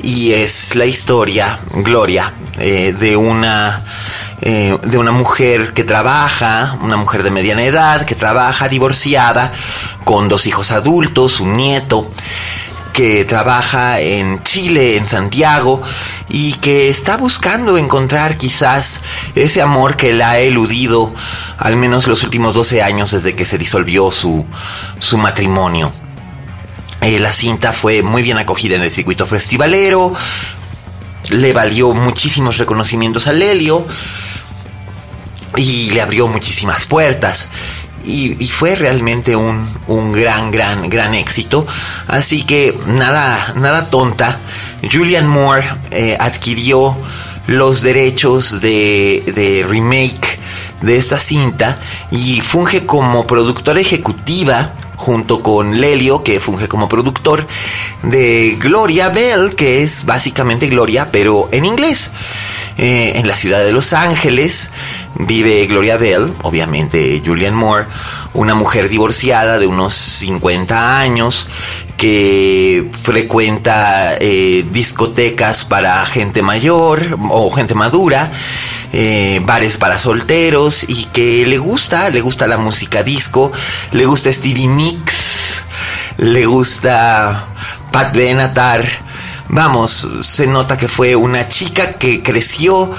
y 0.02 0.32
es 0.32 0.74
la 0.76 0.86
historia, 0.86 1.58
Gloria, 1.74 2.32
de 2.56 3.16
una 3.16 3.82
eh, 4.42 4.78
de 4.84 4.96
una 4.96 5.12
mujer 5.12 5.74
que 5.74 5.84
trabaja, 5.84 6.78
una 6.80 6.96
mujer 6.96 7.22
de 7.22 7.30
mediana 7.30 7.62
edad, 7.62 8.06
que 8.06 8.14
trabaja 8.14 8.70
divorciada, 8.70 9.52
con 10.04 10.30
dos 10.30 10.46
hijos 10.46 10.70
adultos, 10.70 11.40
un 11.40 11.58
nieto, 11.58 12.10
que 13.00 13.24
trabaja 13.24 13.98
en 13.98 14.40
Chile, 14.40 14.98
en 14.98 15.06
Santiago, 15.06 15.80
y 16.28 16.52
que 16.56 16.90
está 16.90 17.16
buscando 17.16 17.78
encontrar 17.78 18.36
quizás 18.36 19.00
ese 19.34 19.62
amor 19.62 19.96
que 19.96 20.12
la 20.12 20.32
ha 20.32 20.38
eludido 20.38 21.14
al 21.56 21.76
menos 21.76 22.06
los 22.06 22.24
últimos 22.24 22.52
12 22.52 22.82
años 22.82 23.12
desde 23.12 23.34
que 23.34 23.46
se 23.46 23.56
disolvió 23.56 24.10
su, 24.10 24.46
su 24.98 25.16
matrimonio. 25.16 25.90
Eh, 27.00 27.18
la 27.18 27.32
cinta 27.32 27.72
fue 27.72 28.02
muy 28.02 28.20
bien 28.20 28.36
acogida 28.36 28.76
en 28.76 28.82
el 28.82 28.90
circuito 28.90 29.24
festivalero, 29.24 30.12
le 31.30 31.54
valió 31.54 31.94
muchísimos 31.94 32.58
reconocimientos 32.58 33.26
a 33.28 33.32
Lelio 33.32 33.86
y 35.56 35.90
le 35.92 36.02
abrió 36.02 36.26
muchísimas 36.26 36.84
puertas. 36.84 37.48
Y, 38.10 38.44
fue 38.46 38.74
realmente 38.74 39.36
un, 39.36 39.66
un, 39.86 40.12
gran, 40.12 40.50
gran, 40.50 40.88
gran 40.88 41.14
éxito. 41.14 41.66
Así 42.08 42.42
que 42.42 42.76
nada, 42.86 43.54
nada 43.56 43.88
tonta. 43.88 44.38
Julian 44.90 45.26
Moore 45.28 45.64
eh, 45.90 46.16
adquirió 46.18 46.96
los 47.46 47.82
derechos 47.82 48.60
de, 48.60 49.22
de 49.34 49.64
remake 49.68 50.38
de 50.82 50.96
esta 50.96 51.18
cinta 51.18 51.78
y 52.10 52.40
funge 52.40 52.86
como 52.86 53.26
productora 53.26 53.80
ejecutiva 53.80 54.72
junto 55.00 55.42
con 55.42 55.80
Lelio, 55.80 56.22
que 56.22 56.40
funge 56.40 56.68
como 56.68 56.86
productor, 56.86 57.46
de 58.02 58.58
Gloria 58.60 59.08
Bell, 59.08 59.54
que 59.56 59.82
es 59.82 60.04
básicamente 60.04 60.68
Gloria, 60.68 61.08
pero 61.10 61.48
en 61.52 61.64
inglés. 61.64 62.10
Eh, 62.76 63.14
en 63.16 63.26
la 63.26 63.34
ciudad 63.34 63.60
de 63.60 63.72
Los 63.72 63.92
Ángeles 63.92 64.70
vive 65.18 65.66
Gloria 65.66 65.96
Bell, 65.96 66.32
obviamente 66.42 67.20
Julian 67.24 67.54
Moore, 67.54 67.86
una 68.34 68.54
mujer 68.54 68.88
divorciada 68.88 69.58
de 69.58 69.66
unos 69.66 69.94
50 69.94 70.98
años 71.00 71.48
que 71.96 72.88
frecuenta 73.02 74.16
eh, 74.20 74.64
discotecas 74.70 75.64
para 75.64 76.04
gente 76.06 76.42
mayor 76.42 77.18
o 77.30 77.50
gente 77.50 77.74
madura, 77.74 78.30
eh, 78.92 79.40
bares 79.44 79.78
para 79.78 79.98
solteros 79.98 80.84
y 80.88 81.06
que 81.06 81.46
le 81.46 81.58
gusta, 81.58 82.10
le 82.10 82.20
gusta 82.20 82.46
la 82.46 82.56
música 82.56 83.02
disco, 83.02 83.52
le 83.92 84.04
gusta 84.06 84.32
Stevie 84.32 84.66
Nicks, 84.66 85.62
le 86.18 86.46
gusta 86.46 87.48
Pat 87.92 88.14
Benatar. 88.14 88.84
Vamos, 89.48 90.08
se 90.20 90.46
nota 90.46 90.76
que 90.76 90.88
fue 90.88 91.16
una 91.16 91.48
chica 91.48 91.94
que 91.94 92.22
creció 92.22 92.90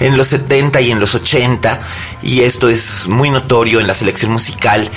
en 0.00 0.16
los 0.16 0.28
70 0.28 0.80
y 0.80 0.90
en 0.90 1.00
los 1.00 1.14
80 1.14 1.80
y 2.22 2.40
esto 2.40 2.68
es 2.68 3.08
muy 3.08 3.30
notorio 3.30 3.80
en 3.80 3.86
la 3.86 3.94
selección 3.94 4.32
musical 4.32 4.88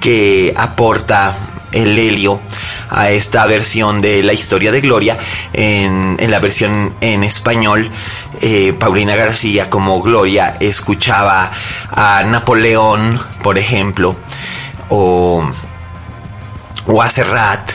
que 0.00 0.52
aporta 0.56 1.34
el 1.72 1.98
helio 1.98 2.40
a 2.90 3.10
esta 3.10 3.46
versión 3.46 4.00
de 4.00 4.22
la 4.22 4.32
historia 4.32 4.72
de 4.72 4.80
Gloria 4.80 5.18
en, 5.52 6.16
la 6.30 6.38
versión 6.40 6.94
en 7.00 7.24
español 7.24 7.90
eh, 8.40 8.74
Paulina 8.78 9.16
García 9.16 9.70
como 9.70 10.00
Gloria 10.02 10.54
escuchaba 10.60 11.50
a 11.90 12.22
Napoleón 12.24 13.18
por 13.42 13.58
ejemplo 13.58 14.14
o, 14.88 15.42
o 16.86 17.02
a 17.02 17.08
Serrat 17.10 17.70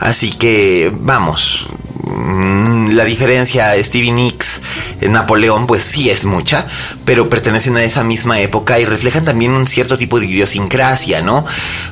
así 0.00 0.32
que 0.32 0.92
vamos 0.94 1.68
Mm, 2.06 2.90
la 2.92 3.04
diferencia 3.04 3.74
Stevie 3.82 4.12
Nicks, 4.12 4.60
Napoleón, 5.02 5.66
pues 5.66 5.82
sí 5.82 6.08
es 6.08 6.24
mucha, 6.24 6.66
pero 7.04 7.28
pertenecen 7.28 7.76
a 7.76 7.82
esa 7.82 8.04
misma 8.04 8.40
época 8.40 8.78
y 8.78 8.84
reflejan 8.84 9.24
también 9.24 9.50
un 9.50 9.66
cierto 9.66 9.98
tipo 9.98 10.20
de 10.20 10.26
idiosincrasia, 10.26 11.20
¿no? 11.20 11.44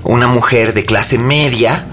Una 0.04 0.28
mujer 0.28 0.72
de 0.72 0.86
clase 0.86 1.18
media, 1.18 1.86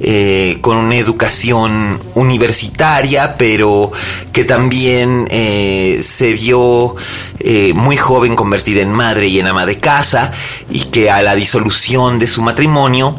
eh, 0.00 0.58
con 0.60 0.78
una 0.78 0.96
educación 0.96 2.00
universitaria, 2.14 3.36
pero 3.36 3.90
que 4.32 4.44
también 4.44 5.26
eh, 5.28 5.98
se 6.02 6.34
vio 6.34 6.94
eh, 7.40 7.72
muy 7.74 7.96
joven 7.96 8.36
convertida 8.36 8.80
en 8.80 8.92
madre 8.92 9.26
y 9.26 9.40
en 9.40 9.48
ama 9.48 9.66
de 9.66 9.78
casa 9.78 10.30
y 10.70 10.84
que 10.84 11.10
a 11.10 11.20
la 11.22 11.34
disolución 11.34 12.20
de 12.20 12.28
su 12.28 12.42
matrimonio 12.42 13.16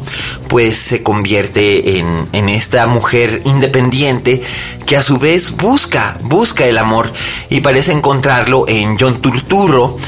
pues 0.48 0.76
se 0.76 1.02
convierte 1.02 1.98
en, 1.98 2.28
en 2.32 2.48
esta 2.48 2.86
mujer 2.86 3.42
independiente 3.44 4.42
que 4.86 4.96
a 4.96 5.02
su 5.02 5.18
vez 5.18 5.56
busca, 5.56 6.18
busca 6.22 6.64
el 6.64 6.78
amor 6.78 7.12
y 7.50 7.60
parece 7.60 7.92
encontrarlo 7.92 8.64
en 8.68 8.96
John 8.98 9.20
Turturro 9.20 9.98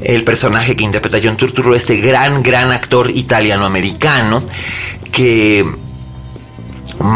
el 0.00 0.24
personaje 0.24 0.76
que 0.76 0.84
interpreta 0.84 1.18
John 1.22 1.36
Turturro, 1.36 1.74
este 1.74 1.96
gran, 1.96 2.42
gran 2.42 2.70
actor 2.70 3.10
italiano-americano, 3.10 4.42
que 5.10 5.64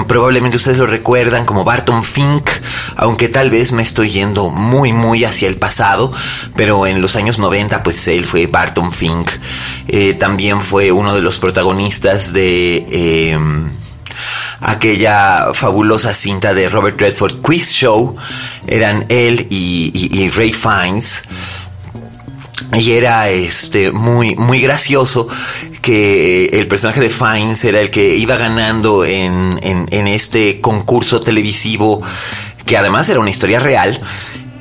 probablemente 0.06 0.56
ustedes 0.56 0.78
lo 0.78 0.86
recuerdan 0.86 1.44
como 1.44 1.64
Barton 1.64 2.02
Fink, 2.02 2.48
aunque 2.96 3.28
tal 3.28 3.50
vez 3.50 3.72
me 3.72 3.82
estoy 3.82 4.10
yendo 4.10 4.50
muy 4.50 4.92
muy 4.92 5.24
hacia 5.24 5.48
el 5.48 5.56
pasado, 5.56 6.12
pero 6.56 6.86
en 6.86 7.00
los 7.00 7.16
años 7.16 7.38
90 7.38 7.82
pues 7.82 8.06
él 8.08 8.24
fue 8.24 8.46
Barton 8.46 8.90
Fink. 8.92 9.30
Eh, 9.88 10.14
también 10.14 10.60
fue 10.60 10.92
uno 10.92 11.14
de 11.14 11.22
los 11.22 11.38
protagonistas 11.38 12.32
de 12.32 12.86
em, 13.32 13.70
aquella 14.60 15.48
fabulosa 15.54 16.14
cinta 16.14 16.54
de 16.54 16.68
Robert 16.68 17.00
Redford 17.00 17.40
Quiz 17.40 17.70
Show. 17.72 18.16
Eran 18.66 19.06
él 19.08 19.46
y 19.50 20.30
Ray 20.30 20.52
Fiennes 20.52 21.24
y 22.78 22.92
era 22.92 23.28
este 23.30 23.90
muy 23.90 24.36
muy 24.36 24.60
gracioso 24.60 25.28
que 25.82 26.46
el 26.46 26.66
personaje 26.68 27.00
de 27.00 27.10
Fines 27.10 27.64
era 27.64 27.80
el 27.80 27.90
que 27.90 28.16
iba 28.16 28.36
ganando 28.36 29.04
en, 29.04 29.58
en, 29.62 30.06
este 30.08 30.60
concurso 30.60 31.20
televisivo 31.20 32.00
que 32.66 32.76
además 32.76 33.08
era 33.08 33.20
una 33.20 33.30
historia 33.30 33.58
real 33.58 33.98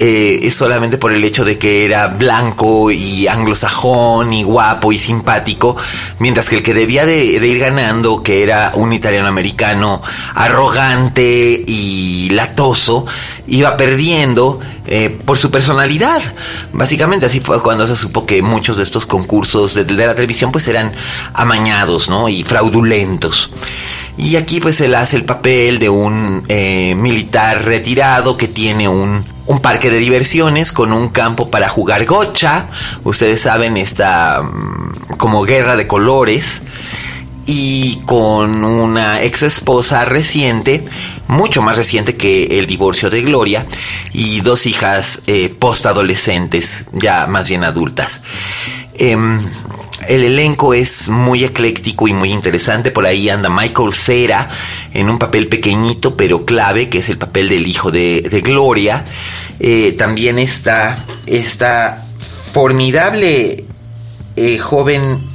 eh, 0.02 0.50
solamente 0.50 0.98
por 0.98 1.12
el 1.12 1.24
hecho 1.26 1.44
de 1.44 1.58
que 1.58 1.84
era 1.84 2.08
blanco 2.08 2.90
y 2.90 3.28
anglosajón 3.28 4.32
y 4.32 4.44
guapo 4.44 4.94
y 4.94 4.98
simpático, 4.98 5.76
mientras 6.20 6.48
que 6.48 6.56
el 6.56 6.64
que 6.64 6.74
debía 6.74 7.06
de, 7.06 7.26
ir 7.26 7.60
ganando, 7.60 8.24
que 8.24 8.44
era 8.44 8.72
un 8.76 8.94
italiano 8.94 9.28
americano 9.28 10.02
arrogante 10.36 11.64
y 11.68 12.30
latoso, 12.30 13.06
iba 13.48 13.76
perdiendo 13.76 14.60
eh, 14.88 15.10
por 15.26 15.38
su 15.38 15.52
personalidad. 15.52 16.22
Básicamente 16.72 17.26
así 17.26 17.42
fue 17.42 17.62
cuando 17.62 17.86
se 17.86 17.96
supo 17.96 18.26
que 18.26 18.42
muchos 18.42 18.78
de 18.78 18.84
estos 18.84 19.06
concursos 19.06 19.76
de, 19.76 19.84
la 19.92 20.16
televisión 20.16 20.52
pues 20.54 20.68
eran 20.70 20.94
amañados, 21.34 22.10
¿no? 22.10 22.30
Y 22.30 22.44
fraudulentos. 22.44 23.52
Y 24.18 24.38
aquí 24.38 24.62
pues 24.62 24.80
él 24.82 24.96
hace 24.96 25.18
el 25.18 25.26
papel 25.26 25.80
de 25.80 25.90
un 25.90 26.44
eh, 26.48 26.96
militar 26.96 27.64
retirado 27.66 28.38
que 28.38 28.48
tiene 28.48 28.88
un, 28.88 29.26
un, 29.50 29.60
parque 29.60 29.90
de 29.90 29.98
diversiones 29.98 30.72
con 30.72 30.94
un 30.94 31.10
campo 31.10 31.50
para 31.50 31.68
jugar 31.70 32.06
gocha. 32.06 32.70
Ustedes 33.04 33.42
saben 33.42 33.78
esta 33.78 34.42
mm, 34.42 35.16
como 35.18 35.44
guerra 35.44 35.76
de 35.76 35.88
colores 35.88 36.62
y 37.46 37.98
con 38.06 38.64
una 38.64 39.24
ex 39.24 39.42
esposa 39.42 40.06
reciente, 40.06 40.86
mucho 41.28 41.64
más 41.64 41.78
reciente 41.78 42.16
que 42.16 42.60
el 42.60 42.68
divorcio 42.68 43.10
de 43.10 43.24
Gloria, 43.24 43.66
y 44.14 44.42
dos 44.42 44.68
hijas 44.68 45.24
eh, 45.26 45.50
postadolescentes, 45.50 46.86
ya 46.94 47.26
más 47.26 47.50
bien 47.50 47.64
adultas. 47.64 48.22
Em, 49.00 49.40
el 50.10 50.24
elenco 50.24 50.74
es 50.74 51.08
muy 51.08 51.46
ecléctico 51.46 52.08
y 52.08 52.14
muy 52.14 52.32
interesante. 52.32 52.92
Por 52.92 53.06
ahí 53.06 53.30
anda 53.30 53.50
Michael 53.50 53.94
Cera 53.94 54.50
en 54.94 55.10
un 55.10 55.18
papel 55.18 55.48
pequeñito 55.48 56.18
pero 56.18 56.46
clave, 56.46 56.90
que 56.90 56.98
es 57.00 57.10
el 57.10 57.18
papel 57.18 57.48
del 57.48 57.66
hijo 57.66 57.92
de, 57.92 58.42
Gloria. 58.44 59.06
Eh, 59.60 59.94
también 59.98 60.38
está 60.38 60.98
esta 61.26 62.06
formidable 62.52 63.64
eh, 64.36 64.58
joven 64.58 65.30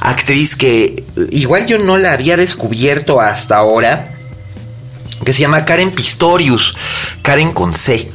actriz 0.00 0.56
que 0.56 1.04
igual 1.30 1.66
yo 1.66 1.78
no 1.78 1.96
la 1.98 2.12
había 2.12 2.36
descubierto 2.36 3.20
hasta 3.20 3.56
ahora, 3.56 4.12
que 5.24 5.32
se 5.32 5.40
llama 5.40 5.64
Karen 5.64 5.92
Pistorius, 5.92 6.74
Karen 7.22 7.52
con 7.52 7.72
C. 7.72 8.10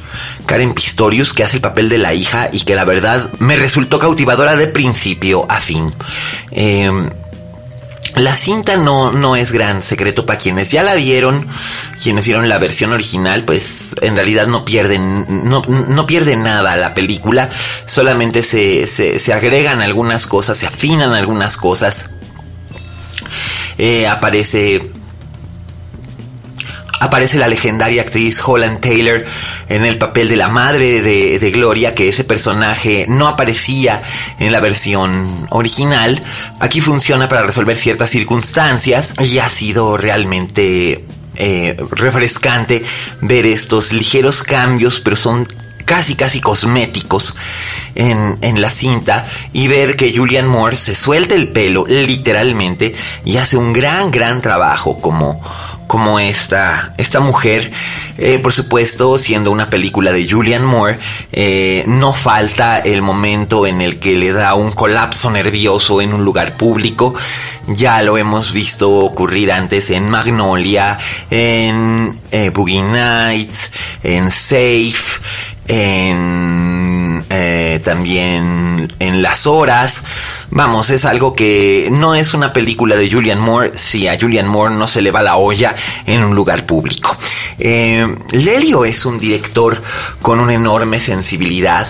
Karen 0.45 0.73
Pistorius, 0.73 1.33
que 1.33 1.43
hace 1.43 1.57
el 1.57 1.61
papel 1.61 1.89
de 1.89 1.97
la 1.97 2.13
hija 2.13 2.49
y 2.51 2.61
que 2.61 2.75
la 2.75 2.85
verdad 2.85 3.29
me 3.39 3.55
resultó 3.55 3.99
cautivadora 3.99 4.55
de 4.55 4.67
principio 4.67 5.45
a 5.49 5.59
fin. 5.59 5.93
Em, 6.51 7.09
la 8.15 8.35
cinta 8.35 8.75
no, 8.75 9.11
no 9.11 9.35
es 9.35 9.51
gran 9.51 9.81
secreto 9.81 10.25
para 10.25 10.39
quienes 10.39 10.71
ya 10.71 10.83
la 10.83 10.95
vieron, 10.95 11.47
quienes 12.01 12.25
vieron 12.25 12.49
la 12.49 12.57
versión 12.57 12.91
original, 12.91 13.43
pues 13.45 13.95
en 14.01 14.15
realidad 14.15 14.47
no 14.47 14.65
pierden, 14.65 15.25
no, 15.47 15.61
no 15.61 16.07
pierden 16.07 16.43
nada 16.43 16.75
la 16.75 16.93
película, 16.93 17.49
solamente 17.85 18.41
se, 18.41 18.87
se, 18.87 19.33
agregan 19.33 19.81
algunas 19.81 20.27
cosas, 20.27 20.57
se 20.57 20.65
afinan 20.65 21.13
algunas 21.13 21.55
cosas. 21.55 22.09
Eh, 23.77 24.07
aparece 24.07 24.88
aparece 26.99 27.37
la 27.37 27.47
legendaria 27.47 28.01
actriz 28.01 28.41
Holland 28.45 28.79
Taylor 28.79 29.23
en 29.69 29.85
el 29.85 29.97
papel 29.97 30.29
de 30.29 30.35
la 30.35 30.49
madre 30.49 31.01
de, 31.01 31.51
Gloria, 31.51 31.95
que 31.95 32.09
ese 32.09 32.23
personaje 32.23 33.05
no 33.07 33.27
aparecía 33.27 34.01
en 34.39 34.51
la 34.51 34.59
versión 34.59 35.25
original. 35.49 36.21
Aquí 36.59 36.81
funciona 36.81 37.27
para 37.27 37.43
resolver 37.43 37.77
ciertas 37.77 38.09
circunstancias 38.11 39.15
y 39.23 39.39
ha 39.39 39.49
sido 39.49 39.97
realmente 39.97 41.05
eh, 41.35 41.77
refrescante 41.91 42.83
ver 43.21 43.45
estos 43.45 43.93
ligeros 43.93 44.43
cambios, 44.43 44.99
pero 45.01 45.15
son 45.15 45.47
casi 45.85 46.13
casi 46.13 46.39
cosméticos 46.39 47.33
en, 47.95 48.37
en, 48.41 48.61
la 48.61 48.69
cinta 48.69 49.25
y 49.53 49.67
ver 49.67 49.95
que 49.95 50.15
Julian 50.15 50.47
Moore 50.47 50.75
se 50.75 50.93
suelta 50.93 51.33
el 51.33 51.47
pelo 51.47 51.83
literalmente 51.87 52.93
y 53.25 53.37
hace 53.37 53.57
un 53.57 53.73
gran 53.73 54.11
gran 54.11 54.39
trabajo 54.39 55.01
como 55.01 55.41
como 55.89 56.19
esta, 56.19 56.93
esta 56.97 57.19
mujer, 57.19 57.71
eh, 58.19 58.37
por 58.37 58.53
supuesto, 58.53 59.17
siendo 59.17 59.49
una 59.49 59.71
película 59.71 60.11
de 60.11 60.29
Julian 60.29 60.63
Moore, 60.63 60.99
eh, 61.31 61.83
no 61.87 62.13
falta 62.13 62.77
el 62.77 63.01
momento 63.01 63.65
en 63.65 63.81
el 63.81 63.97
que 63.97 64.15
le 64.15 64.31
da 64.31 64.53
un 64.53 64.71
colapso 64.71 65.31
nervioso 65.31 65.99
en 65.99 66.13
un 66.13 66.23
lugar 66.23 66.55
público. 66.57 67.15
Ya 67.65 68.03
lo 68.03 68.19
hemos 68.19 68.53
visto 68.53 68.87
ocurrir 68.87 69.51
antes 69.51 69.89
en 69.89 70.07
Magnolia, 70.07 70.99
en 71.31 72.19
eh, 72.31 72.51
Boogie 72.51 72.83
Nights, 72.83 73.71
en 74.03 74.29
Safe, 74.29 75.19
en 75.67 77.08
eh, 77.31 77.79
también 77.83 78.91
en 78.99 79.21
las 79.21 79.45
horas. 79.45 80.03
Vamos, 80.49 80.89
es 80.89 81.05
algo 81.05 81.35
que 81.35 81.87
no 81.91 82.15
es 82.15 82.33
una 82.33 82.53
película 82.53 82.95
de 82.95 83.09
Julian 83.09 83.39
Moore 83.39 83.71
si 83.75 84.07
a 84.07 84.19
Julian 84.19 84.47
Moore 84.47 84.73
no 84.73 84.87
se 84.87 85.01
le 85.01 85.11
va 85.11 85.21
la 85.21 85.37
olla 85.37 85.75
en 86.07 86.23
un 86.23 86.33
lugar 86.33 86.65
público. 86.65 87.15
Eh, 87.59 88.07
Lelio 88.31 88.83
es 88.83 89.05
un 89.05 89.19
director 89.19 89.79
con 90.21 90.39
una 90.39 90.55
enorme 90.55 90.99
sensibilidad. 90.99 91.87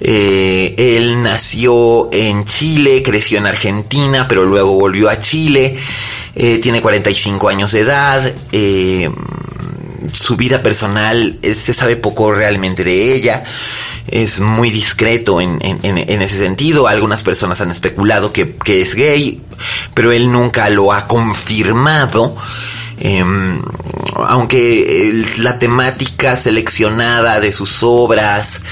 Eh, 0.00 0.74
él 0.76 1.22
nació 1.22 2.12
en 2.12 2.44
Chile, 2.44 3.02
creció 3.02 3.38
en 3.38 3.46
Argentina, 3.46 4.28
pero 4.28 4.44
luego 4.44 4.72
volvió 4.74 5.08
a 5.08 5.18
Chile. 5.18 5.76
tiene 6.34 6.80
45 6.80 7.48
años 7.48 7.72
de 7.72 7.80
edad 7.80 8.34
su 10.12 10.36
vida 10.36 10.62
personal 10.62 11.38
se 11.42 11.72
sabe 11.72 11.96
poco 11.96 12.32
realmente 12.32 12.84
de 12.84 13.14
ella. 13.14 13.44
Es 14.08 14.40
muy 14.40 14.70
discreto 14.70 15.40
en, 15.40 15.60
ese 15.62 16.38
sentido. 16.38 16.88
Algunas 16.88 17.22
personas 17.22 17.60
han 17.60 17.70
especulado 17.70 18.32
que, 18.32 18.56
es 18.66 18.94
gay, 18.94 19.42
pero 19.94 20.12
él 20.12 20.30
nunca 20.32 20.68
lo 20.70 20.92
ha 20.92 21.06
confirmado. 21.06 22.36
Em, 23.04 23.60
aunque 24.14 25.24
la 25.38 25.58
temática 25.58 26.36
seleccionada 26.36 27.40
de 27.40 27.50
sus 27.50 27.82
obras 27.82 28.62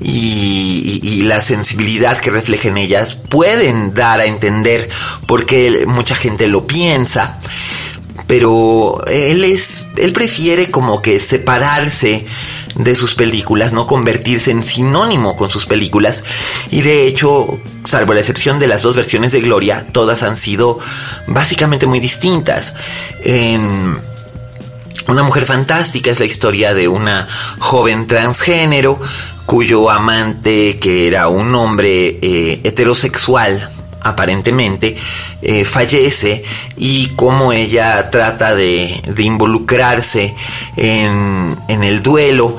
y, 0.00 1.22
la 1.22 1.40
sensibilidad 1.40 2.18
que 2.18 2.30
reflejen 2.30 2.76
ellas 2.78 3.16
pueden 3.16 3.94
dar 3.94 4.20
a 4.20 4.26
entender 4.26 4.88
por 5.26 5.44
qué 5.44 5.84
mucha 5.86 6.14
gente 6.14 6.46
lo 6.46 6.66
piensa 6.66 7.40
pero 8.26 9.04
él 9.06 9.44
es, 9.44 9.86
él 9.96 10.12
prefiere 10.12 10.70
como 10.70 11.00
que 11.00 11.20
separarse 11.20 12.26
de 12.76 12.94
sus 12.94 13.14
películas, 13.14 13.72
no 13.72 13.86
convertirse 13.86 14.50
en 14.50 14.62
sinónimo 14.62 15.36
con 15.36 15.48
sus 15.48 15.66
películas. 15.66 16.24
Y 16.70 16.82
de 16.82 17.06
hecho, 17.06 17.60
salvo 17.84 18.14
la 18.14 18.20
excepción 18.20 18.58
de 18.58 18.66
las 18.66 18.82
dos 18.82 18.96
versiones 18.96 19.32
de 19.32 19.40
Gloria, 19.40 19.86
todas 19.92 20.22
han 20.22 20.36
sido 20.36 20.78
básicamente 21.26 21.86
muy 21.86 22.00
distintas. 22.00 22.74
Una 25.08 25.22
mujer 25.22 25.44
fantástica 25.44 26.10
es 26.10 26.18
la 26.18 26.26
historia 26.26 26.74
de 26.74 26.88
una 26.88 27.28
joven 27.58 28.06
transgénero 28.08 29.00
cuyo 29.46 29.88
amante, 29.88 30.78
que 30.80 31.06
era 31.06 31.28
un 31.28 31.54
hombre 31.54 32.18
eh, 32.20 32.60
heterosexual, 32.64 33.70
aparentemente, 34.08 34.96
eh, 35.42 35.64
fallece 35.64 36.42
y 36.76 37.08
cómo 37.16 37.52
ella 37.52 38.10
trata 38.10 38.54
de, 38.54 39.02
involucrarse 39.18 40.34
en, 40.76 41.56
el 41.68 42.02
duelo 42.02 42.56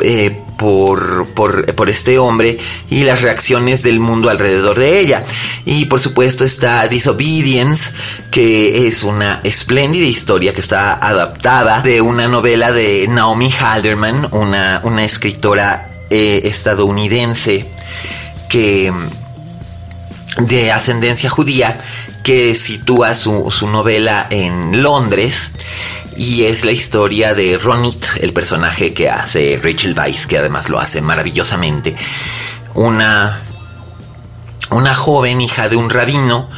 eh, 0.00 0.40
por, 0.56 1.88
este 1.88 2.18
hombre 2.18 2.58
y 2.90 3.04
las 3.04 3.22
reacciones 3.22 3.82
del 3.82 4.00
mundo 4.00 4.30
alrededor 4.30 4.78
de 4.78 4.98
ella. 5.00 5.24
Y 5.64 5.86
por 5.86 6.00
supuesto 6.00 6.44
está 6.44 6.86
Disobedience, 6.88 7.92
que 8.30 8.86
es 8.86 9.02
una 9.02 9.40
espléndida 9.44 10.06
historia 10.06 10.54
que 10.54 10.60
está 10.60 10.94
adaptada 10.94 11.82
de 11.82 12.00
una 12.00 12.28
novela 12.28 12.72
de 12.72 13.06
Naomi 13.08 13.50
Halderman, 13.50 14.28
una, 14.32 14.80
una 14.84 15.04
escritora 15.04 15.90
eh, 16.10 16.42
estadounidense 16.44 17.66
que 18.48 18.92
de 20.38 20.72
ascendencia 20.72 21.30
judía 21.30 21.78
que 22.22 22.54
sitúa 22.54 23.14
su, 23.14 23.68
novela 23.70 24.26
en 24.30 24.82
Londres 24.82 25.52
y 26.16 26.44
es 26.44 26.64
la 26.64 26.72
historia 26.72 27.34
de 27.34 27.58
Ronit, 27.58 28.04
el 28.20 28.32
personaje 28.32 28.94
que 28.94 29.10
hace 29.10 29.60
Rachel 29.62 29.98
Weisz, 29.98 30.26
que 30.26 30.38
además 30.38 30.68
lo 30.68 30.78
hace 30.78 31.02
maravillosamente. 31.02 31.94
Una, 32.74 33.38
una 34.70 34.94
joven 34.94 35.40
hija 35.40 35.68
de 35.68 35.76
un 35.76 35.90
rabino 35.90 36.48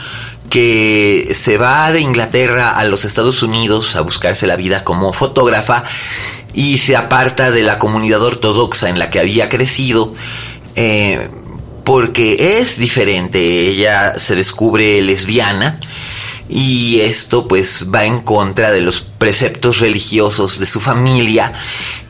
que 0.51 1.33
se 1.35 1.59
va 1.59 1.91
de 1.91 2.01
Inglaterra 2.01 2.71
a 2.71 2.85
los 2.85 3.05
Estados 3.05 3.43
Unidos 3.43 3.97
a 3.97 4.03
buscarse 4.03 4.47
la 4.47 4.57
vida 4.57 4.85
como 4.85 5.13
fotógrafa 5.13 5.85
y 6.55 6.79
se 6.79 6.97
aparta 6.97 7.51
de 7.51 7.63
la 7.63 7.79
comunidad 7.79 8.23
ortodoxa 8.23 8.89
en 8.89 8.99
la 8.99 9.11
que 9.11 9.19
había 9.19 9.49
crecido. 9.49 10.15
Eh, 10.77 11.29
porque 11.87 12.59
es 12.59 12.79
diferente, 12.79 13.39
ella 13.69 14.19
se 14.19 14.35
descubre 14.35 15.01
lesbiana 15.03 15.79
y 16.49 16.99
esto 16.99 17.47
pues 17.47 17.87
va 17.95 18.05
en 18.05 18.23
contra 18.23 18.73
de 18.73 18.81
los 18.81 19.03
preceptos 19.03 19.79
religiosos 19.79 20.59
de 20.59 20.67
su 20.67 20.81
familia 20.81 21.53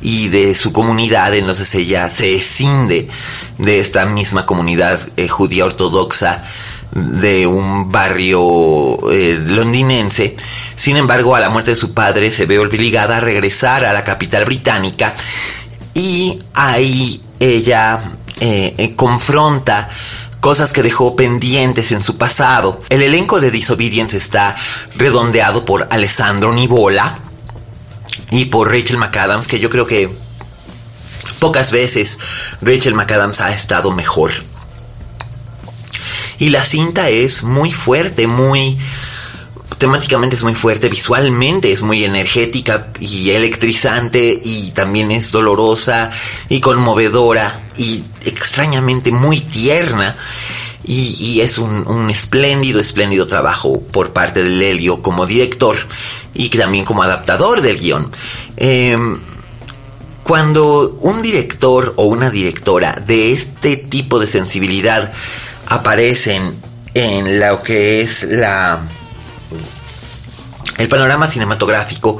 y 0.00 0.28
de 0.28 0.54
su 0.54 0.72
comunidad, 0.72 1.34
entonces 1.34 1.74
ella 1.74 2.08
se 2.08 2.36
escinde 2.36 3.06
de 3.58 3.78
esta 3.78 4.06
misma 4.06 4.46
comunidad 4.46 4.98
eh, 5.18 5.28
judía 5.28 5.66
ortodoxa 5.66 6.42
de 6.92 7.46
un 7.46 7.92
barrio 7.92 9.10
eh, 9.12 9.38
londinense. 9.46 10.36
Sin 10.74 10.96
embargo, 10.96 11.36
a 11.36 11.40
la 11.40 11.50
muerte 11.50 11.72
de 11.72 11.76
su 11.76 11.92
padre 11.92 12.32
se 12.32 12.46
ve 12.46 12.58
obligada 12.58 13.18
a 13.18 13.20
regresar 13.20 13.84
a 13.84 13.92
la 13.92 14.04
capital 14.04 14.46
británica 14.46 15.14
y 15.92 16.38
ahí 16.54 17.20
ella 17.40 18.00
eh, 18.40 18.74
eh, 18.76 18.94
confronta 18.96 19.88
cosas 20.40 20.72
que 20.72 20.82
dejó 20.82 21.16
pendientes 21.16 21.90
en 21.92 22.02
su 22.02 22.16
pasado. 22.18 22.82
El 22.88 23.02
elenco 23.02 23.40
de 23.40 23.50
Disobedience 23.50 24.16
está 24.16 24.54
redondeado 24.96 25.64
por 25.64 25.88
Alessandro 25.90 26.52
Nivola 26.52 27.18
y 28.30 28.46
por 28.46 28.70
Rachel 28.70 28.98
McAdams, 28.98 29.48
que 29.48 29.58
yo 29.58 29.70
creo 29.70 29.86
que 29.86 30.10
pocas 31.38 31.72
veces 31.72 32.18
Rachel 32.60 32.94
McAdams 32.94 33.40
ha 33.40 33.52
estado 33.52 33.90
mejor. 33.90 34.32
Y 36.38 36.50
la 36.50 36.62
cinta 36.62 37.08
es 37.08 37.42
muy 37.42 37.72
fuerte, 37.72 38.26
muy 38.26 38.78
temáticamente 39.78 40.36
es 40.36 40.44
muy 40.44 40.54
fuerte, 40.54 40.88
visualmente 40.88 41.72
es 41.72 41.82
muy 41.82 42.04
energética 42.04 42.88
y 43.00 43.30
electrizante 43.30 44.38
y 44.42 44.70
también 44.70 45.10
es 45.10 45.32
dolorosa 45.32 46.10
y 46.48 46.60
conmovedora 46.60 47.60
y 47.76 48.04
extrañamente 48.24 49.12
muy 49.12 49.40
tierna 49.40 50.16
y, 50.88 51.40
es 51.40 51.58
un, 51.58 52.08
espléndido, 52.10 52.78
espléndido 52.78 53.26
trabajo 53.26 53.80
por 53.80 54.12
parte 54.12 54.44
de 54.44 54.50
Lelio 54.50 55.02
como 55.02 55.26
director 55.26 55.76
y 56.32 56.48
también 56.50 56.84
como 56.84 57.02
adaptador 57.02 57.60
del 57.60 57.76
guion. 57.76 58.08
Em, 58.56 59.18
cuando 60.22 60.96
un 61.00 61.22
director 61.22 61.94
o 61.96 62.04
una 62.04 62.30
directora 62.30 63.02
de 63.04 63.32
este 63.32 63.76
tipo 63.76 64.20
de 64.20 64.28
sensibilidad 64.28 65.12
aparecen 65.66 66.54
en 66.94 67.40
lo 67.40 67.62
que 67.62 68.02
es 68.02 68.22
la 68.22 68.80
el 70.78 70.88
panorama 70.88 71.26
cinematográfico 71.26 72.18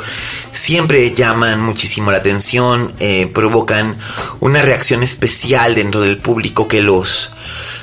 siempre 0.52 1.12
llaman 1.14 1.60
muchísimo 1.60 2.10
la 2.10 2.18
atención, 2.18 2.92
eh, 3.00 3.30
provocan 3.32 3.96
una 4.40 4.62
reacción 4.62 5.02
especial 5.02 5.74
dentro 5.74 6.00
del 6.00 6.18
público 6.18 6.66
que 6.66 6.80
los 6.82 7.30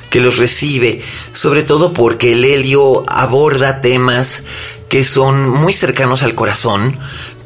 que 0.10 0.20
los 0.22 0.38
recibe, 0.38 1.02
sobre 1.32 1.64
todo 1.64 1.92
porque 1.92 2.34
el 2.34 2.46
helio 2.46 3.04
aborda 3.08 3.82
temas 3.82 4.44
que 4.88 5.04
son 5.04 5.50
muy 5.50 5.74
cercanos 5.74 6.22
al 6.22 6.36
corazón, 6.36 7.00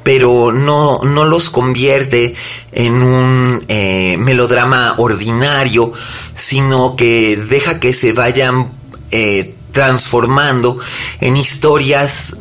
pero 0.04 0.52
no, 0.52 1.00
no 1.02 1.24
los 1.24 1.50
convierte 1.50 2.36
en 2.74 3.02
un 3.02 3.63
eh, 3.70 4.18
melodrama 4.20 4.96
ordinario, 4.98 5.94
sino 6.34 6.98
que 6.98 7.38
deja 7.38 7.80
que 7.80 7.94
se 7.94 8.12
vayan 8.12 8.70
eh, 9.12 9.56
transformando 9.72 10.78
en 11.22 11.38
historias 11.38 12.36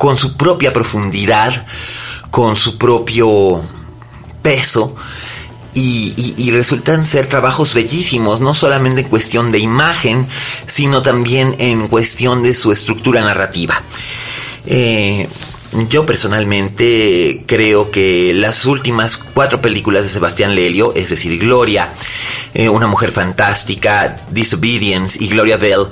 con 0.00 0.16
su 0.16 0.34
propia 0.34 0.72
profundidad, 0.72 1.66
con 2.30 2.56
su 2.56 2.78
propio 2.78 3.60
peso 4.40 4.96
y, 5.74 6.50
resultan 6.52 7.04
ser 7.04 7.26
trabajos 7.26 7.74
bellísimos, 7.74 8.40
no 8.40 8.54
solamente 8.54 9.02
en 9.02 9.08
cuestión 9.08 9.52
de 9.52 9.58
imagen, 9.58 10.26
sino 10.64 11.02
también 11.02 11.54
en 11.58 11.86
cuestión 11.88 12.42
de 12.42 12.54
su 12.54 12.72
estructura 12.72 13.20
narrativa. 13.20 13.82
Eh, 14.64 15.28
yo 15.90 16.06
personalmente 16.06 17.44
creo 17.46 17.90
que 17.90 18.32
las 18.32 18.64
últimas 18.64 19.18
cuatro 19.18 19.60
películas 19.60 20.04
de 20.04 20.08
Sebastián 20.08 20.54
Lelio, 20.54 20.94
es 20.96 21.10
decir, 21.10 21.38
Gloria, 21.38 21.92
eh, 22.54 22.68
Una 22.68 22.88
mujer 22.88 23.12
fantástica, 23.12 24.24
Disobedience 24.30 25.22
y 25.22 25.28
Gloria 25.28 25.56
Bell, 25.56 25.86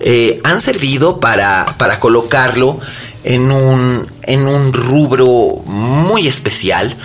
eh, 0.00 0.40
han 0.42 0.60
servido 0.60 1.20
para, 1.20 1.76
para 1.78 2.00
colocarlo 2.00 2.80
en 3.24 3.50
un, 3.50 4.06
en 4.22 4.46
un 4.46 4.72
rubro 4.72 5.62
muy 5.66 6.26
especial 6.26 6.96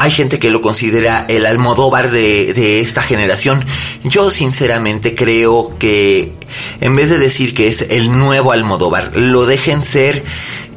hay 0.00 0.10
gente 0.10 0.38
que 0.38 0.48
lo 0.48 0.62
considera 0.62 1.26
el 1.28 1.44
Almodóvar 1.44 2.10
de, 2.10 2.80
esta 2.80 3.02
generación. 3.02 3.62
Yo 4.02 4.30
sinceramente 4.30 5.14
creo 5.14 5.76
que 5.78 6.32
en 6.80 6.96
vez 6.96 7.10
de 7.10 7.18
decir 7.18 7.52
que 7.52 7.68
es 7.68 7.82
el 7.90 8.10
nuevo 8.10 8.52
Almodóvar, 8.52 9.14
lo 9.14 9.44
dejen 9.44 9.82
ser 9.82 10.24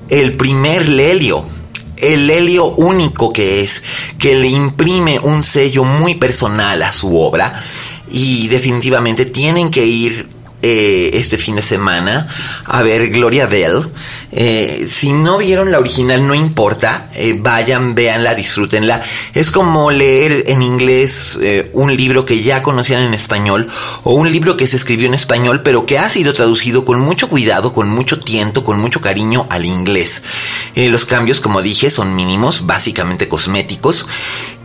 el 0.09 0.35
primer 0.35 0.89
Lelio. 0.89 1.45
El 1.95 2.27
Lelio 2.27 2.65
único 2.65 3.31
que 3.31 3.63
es, 3.63 3.81
que 4.19 4.35
le 4.35 4.49
imprime 4.49 5.19
un 5.19 5.41
sello 5.41 5.85
muy 5.85 6.15
personal 6.15 6.83
a 6.83 6.91
su 6.91 7.17
obra 7.17 7.63
y 8.11 8.49
definitivamente 8.49 9.23
tienen 9.23 9.71
que 9.71 9.85
ir 9.85 10.27
eh, 10.61 11.11
este 11.13 11.37
fin 11.37 11.55
de 11.55 11.61
semana 11.61 12.27
a 12.65 12.81
ver 12.81 13.09
Gloria 13.09 13.45
Bell 13.45 13.85
eh, 14.35 14.87
si 14.89 15.13
no 15.13 15.37
vieron 15.37 15.71
la 15.71 15.77
original, 15.77 16.25
no 16.25 16.33
importa, 16.33 17.07
eh, 17.15 17.35
vayan, 17.37 17.93
véanla, 17.93 18.33
disfrútenla. 18.33 18.99
Es 19.35 19.51
como 19.51 19.91
leer 19.91 20.45
en 20.47 20.63
inglés 20.63 21.37
eh, 21.39 21.69
un 21.73 21.95
libro 21.95 22.25
que 22.25 22.41
ya 22.41 22.63
conocían 22.63 23.03
en 23.03 23.13
español 23.13 23.67
o 24.03 24.13
un 24.13 24.31
libro 24.31 24.57
que 24.57 24.65
se 24.65 24.77
escribió 24.77 25.07
en 25.07 25.13
español 25.13 25.61
pero 25.63 25.85
que 25.85 25.99
ha 25.99 26.09
sido 26.09 26.33
traducido 26.33 26.83
con 26.83 26.99
mucho 26.99 27.29
cuidado, 27.29 27.73
con 27.73 27.89
mucho 27.89 28.19
tiento, 28.19 28.63
con 28.63 28.79
mucho 28.79 29.01
cariño 29.01 29.45
al 29.49 29.65
inglés. 29.65 30.23
los 30.75 31.05
cambios, 31.05 31.39
como 31.39 31.61
dije, 31.61 31.91
son 31.91 32.15
mínimos, 32.15 32.65
básicamente 32.65 33.27
cosméticos 33.27 34.07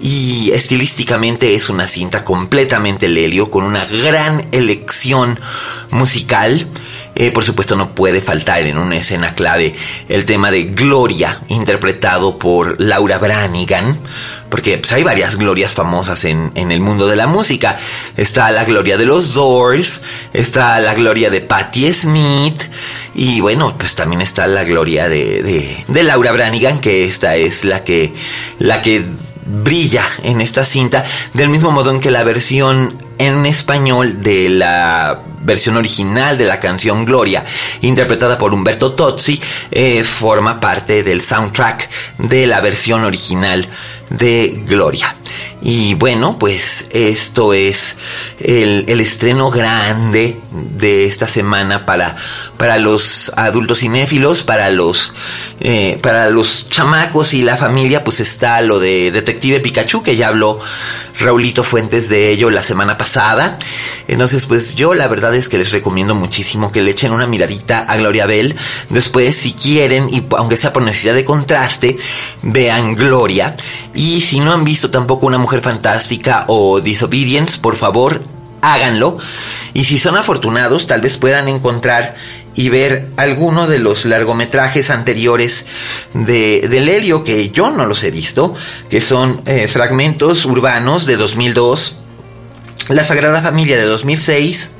y 0.00 0.50
estilísticamente 0.52 1.54
es 1.54 1.68
una 1.68 1.86
cinta 1.88 2.24
completamente 2.24 3.08
lelio 3.08 3.50
con 3.50 3.64
una 3.64 3.84
gran 3.84 4.46
elección 4.52 5.38
musical. 5.90 6.66
Eh, 7.20 7.32
por 7.32 7.44
supuesto 7.44 7.74
no 7.74 7.96
puede 7.96 8.20
faltar 8.20 8.60
en 8.60 8.78
una 8.78 8.94
escena 8.94 9.34
clave 9.34 9.74
el 10.08 10.24
tema 10.24 10.52
de 10.52 10.66
Gloria, 10.66 11.40
interpretado 11.48 12.38
por 12.38 12.80
Laura 12.80 13.18
Branigan, 13.18 14.00
porque 14.48 14.78
pues, 14.78 14.92
hay 14.92 15.02
varias 15.02 15.34
glorias 15.34 15.74
famosas 15.74 16.24
en, 16.24 16.52
el 16.54 16.78
mundo 16.78 17.08
de 17.08 17.16
la 17.16 17.26
música. 17.26 17.76
Está 18.16 18.52
la 18.52 18.62
gloria 18.62 18.96
de 18.96 19.04
los 19.04 19.34
Doors, 19.34 20.00
está 20.32 20.78
la 20.78 20.94
gloria 20.94 21.28
de 21.28 21.40
Patti 21.40 21.92
Smith, 21.92 22.62
y 23.16 23.40
bueno, 23.40 23.76
pues 23.76 23.96
también 23.96 24.22
está 24.22 24.46
la 24.46 24.62
gloria 24.62 25.08
de, 25.08 25.82
de, 25.88 26.02
Laura 26.04 26.30
Branigan, 26.30 26.78
que 26.78 27.02
esta 27.02 27.34
es 27.34 27.64
la 27.64 27.82
que, 27.82 28.14
la 28.60 28.80
que 28.80 29.04
brilla 29.44 30.04
en 30.22 30.40
esta 30.40 30.64
cinta, 30.64 31.04
del 31.34 31.48
mismo 31.48 31.72
modo 31.72 31.90
en 31.90 32.00
que 32.00 32.12
la 32.12 32.22
versión 32.22 33.07
en 33.18 33.46
español 33.46 34.22
de 34.22 34.48
la 34.48 35.20
versión 35.40 35.76
original 35.76 36.36
de 36.36 36.44
la 36.44 36.60
canción 36.60 37.04
Gloria, 37.04 37.44
interpretada 37.82 38.38
por 38.38 38.52
Humberto 38.52 38.92
Tozzi, 38.92 39.40
eh, 39.70 40.04
forma 40.04 40.60
parte 40.60 41.02
del 41.02 41.20
soundtrack 41.20 41.88
de 42.18 42.46
la 42.46 42.60
versión 42.60 43.04
original 43.04 43.66
de 44.10 44.62
Gloria. 44.66 45.14
Y 45.60 45.94
bueno, 45.94 46.38
pues 46.38 46.88
esto 46.92 47.52
es 47.52 47.96
el, 48.38 48.88
estreno 49.00 49.50
grande 49.50 50.38
de 50.52 51.06
esta 51.06 51.26
semana 51.26 51.84
para, 51.84 52.16
para 52.58 52.78
los 52.78 53.32
adultos 53.36 53.80
cinéfilos, 53.80 54.44
para 54.44 54.70
los, 54.70 55.14
eh, 55.60 55.98
para 56.00 56.30
los 56.30 56.70
chamacos 56.70 57.34
y 57.34 57.42
la 57.42 57.56
familia, 57.56 58.04
pues 58.04 58.20
está 58.20 58.60
lo 58.60 58.78
de 58.78 59.10
Detective 59.10 59.60
Pikachu, 59.60 60.02
que 60.02 60.16
ya 60.16 60.28
habló 60.28 60.60
Raulito 61.18 61.64
Fuentes 61.64 62.08
de 62.08 62.30
ello 62.30 62.50
la 62.50 62.62
semana 62.62 62.96
pasada. 62.96 63.58
Entonces, 64.06 64.46
pues 64.46 64.76
yo 64.76 64.94
la 64.94 65.08
verdad 65.08 65.34
es 65.34 65.48
que 65.48 65.58
les 65.58 65.72
recomiendo 65.72 66.14
muchísimo 66.14 66.70
que 66.70 66.82
le 66.82 66.92
echen 66.92 67.12
una 67.12 67.26
miradita 67.26 67.80
a 67.80 67.96
Gloria 67.96 68.26
Bell. 68.26 68.54
Después, 68.90 69.34
si 69.34 69.52
quieren, 69.54 70.08
y 70.12 70.24
aunque 70.36 70.56
sea 70.56 70.72
por 70.72 70.82
necesidad 70.82 71.14
de 71.14 71.24
contraste, 71.24 71.98
vean 72.42 72.94
Gloria. 72.94 73.56
Y 73.98 74.20
si 74.20 74.38
no 74.38 74.52
han 74.52 74.62
visto 74.62 74.92
tampoco 74.92 75.26
una 75.26 75.38
mujer 75.38 75.60
fantástica 75.60 76.44
o 76.46 76.80
Disobedience, 76.80 77.58
por 77.58 77.74
favor, 77.74 78.22
háganlo. 78.62 79.18
Y 79.74 79.82
si 79.82 79.98
son 79.98 80.16
afortunados, 80.16 80.86
tal 80.86 81.00
vez 81.00 81.16
puedan 81.16 81.48
encontrar 81.48 82.14
y 82.54 82.68
ver 82.68 83.08
alguno 83.16 83.66
de 83.66 83.80
los 83.80 84.04
largometrajes 84.04 84.90
anteriores 84.90 85.66
de, 86.14 86.68
de 86.68 86.80
Lelio, 86.80 87.24
que 87.24 87.50
yo 87.50 87.72
no 87.72 87.86
los 87.86 88.04
he 88.04 88.12
visto, 88.12 88.54
que 88.88 89.00
son 89.00 89.42
eh, 89.46 89.66
Fragmentos 89.66 90.44
Urbanos 90.44 91.04
de 91.04 91.16
2002, 91.16 91.98
La 92.90 93.02
Sagrada 93.02 93.42
Familia 93.42 93.78
de 93.78 93.86
2006, 93.86 94.70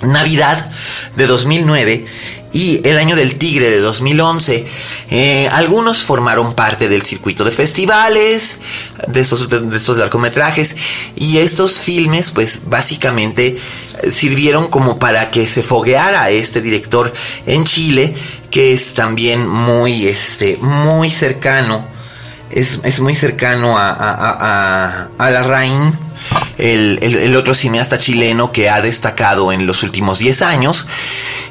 Navidad 0.00 0.70
de 1.16 1.26
2009 1.26 2.06
y 2.52 2.80
El 2.88 2.98
Año 2.98 3.16
del 3.16 3.36
Tigre 3.36 3.70
de 3.70 3.80
2011. 3.80 4.66
Eh, 5.10 5.48
algunos 5.52 6.02
formaron 6.02 6.52
parte 6.54 6.88
del 6.88 7.02
circuito 7.02 7.44
de 7.44 7.50
festivales, 7.50 8.58
de 9.06 9.20
estos, 9.20 9.48
de 9.48 9.76
estos 9.76 9.96
largometrajes, 9.96 10.76
y 11.16 11.38
estos 11.38 11.80
filmes, 11.80 12.30
pues 12.30 12.62
básicamente 12.66 13.56
eh, 14.02 14.10
sirvieron 14.10 14.68
como 14.68 14.98
para 14.98 15.30
que 15.30 15.46
se 15.46 15.62
fogueara 15.62 16.30
este 16.30 16.60
director 16.60 17.12
en 17.46 17.64
Chile, 17.64 18.14
que 18.50 18.72
es 18.72 18.94
también 18.94 19.46
muy, 19.46 20.06
este, 20.06 20.56
muy 20.60 21.10
cercano, 21.10 21.86
es, 22.50 23.00
muy 23.00 23.14
cercano 23.14 23.76
a, 23.76 23.90
a, 23.90 25.08
a, 25.18 25.30
la 25.30 25.42
Rain 25.42 26.07
el, 26.58 27.36
otro 27.36 27.54
cineasta 27.54 27.98
chileno 27.98 28.52
que 28.52 28.70
ha 28.70 28.80
destacado 28.80 29.52
en 29.52 29.66
los 29.66 29.82
últimos 29.82 30.18
10 30.18 30.42
años. 30.42 30.86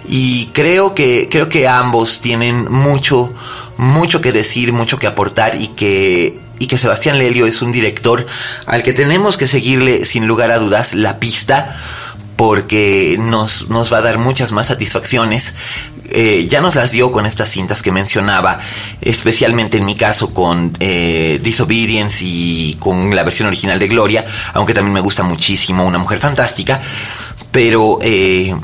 Y 0.08 0.48
creo 0.54 0.96
que, 0.96 1.28
creo 1.30 1.50
que 1.50 1.68
ambos 1.68 2.22
tienen 2.22 2.72
mucho, 2.72 3.34
mucho 3.78 4.22
que 4.22 4.32
decir, 4.32 4.74
mucho 4.74 5.00
que 5.00 5.08
aportar 5.08 5.60
y 5.60 5.70
que, 5.70 6.40
y 6.60 6.68
que 6.68 6.78
Sebastián 6.78 7.18
Lelio 7.18 7.46
es 7.46 7.62
un 7.62 7.72
director 7.72 8.26
al 8.66 8.84
que 8.84 8.94
tenemos 8.94 9.38
que 9.38 9.48
seguirle 9.48 10.06
sin 10.06 10.28
lugar 10.28 10.52
a 10.52 10.60
dudas 10.60 10.94
la 10.94 11.20
pista 11.20 11.76
porque 12.38 13.18
nos, 13.20 13.68
nos 13.70 13.92
va 13.92 13.98
a 13.98 14.02
dar 14.02 14.20
muchas 14.20 14.52
más 14.54 14.68
satisfacciones. 14.68 15.56
Eh, 16.10 16.48
ya 16.50 16.62
nos 16.62 16.76
las 16.76 16.92
dio 16.92 17.12
con 17.12 17.26
estas 17.26 17.50
cintas 17.50 17.82
que 17.82 17.92
mencionaba, 17.92 18.60
especialmente 19.02 19.78
en 19.78 19.86
mi 19.86 19.96
caso 19.96 20.34
con 20.34 20.72
eh, 20.80 21.42
Disobedience 21.44 22.24
y 22.24 22.78
con 22.80 23.14
la 23.14 23.24
versión 23.24 23.48
original 23.48 23.78
de 23.80 23.88
Gloria, 23.90 24.26
aunque 24.54 24.74
también 24.74 24.94
me 24.94 25.02
gusta 25.02 25.24
muchísimo 25.24 25.86
Una 25.86 25.98
Mujer 25.98 26.20
Fantástica, 26.20 26.80
pero... 27.52 28.00
Eh, 28.02 28.56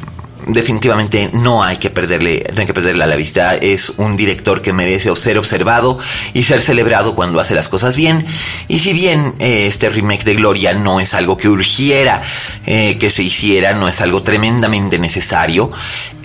definitivamente 0.47 1.29
no 1.33 1.63
hay 1.63 1.77
que 1.77 1.89
perderle, 1.89 2.45
no 2.53 2.61
hay 2.61 2.67
que 2.67 2.73
perderle 2.73 3.03
a 3.03 3.07
la 3.07 3.15
vista. 3.15 3.55
Es 3.55 3.93
un 3.97 4.17
director 4.17 4.61
que 4.61 4.73
merece 4.73 5.15
ser 5.15 5.37
observado 5.37 5.97
y 6.33 6.43
ser 6.43 6.61
celebrado 6.61 7.15
cuando 7.15 7.39
hace 7.39 7.55
las 7.55 7.69
cosas 7.69 7.95
bien. 7.95 8.25
Y 8.67 8.79
si 8.79 8.93
bien 8.93 9.35
eh, 9.39 9.65
este 9.67 9.89
remake 9.89 10.23
de 10.23 10.35
Gloria 10.35 10.73
no 10.73 10.99
es 10.99 11.13
algo 11.13 11.37
que 11.37 11.49
urgiera 11.49 12.21
eh, 12.65 12.97
que 12.99 13.09
se 13.09 13.23
hiciera, 13.23 13.73
no 13.73 13.87
es 13.87 14.01
algo 14.01 14.23
tremendamente 14.23 14.99
necesario, 14.99 15.71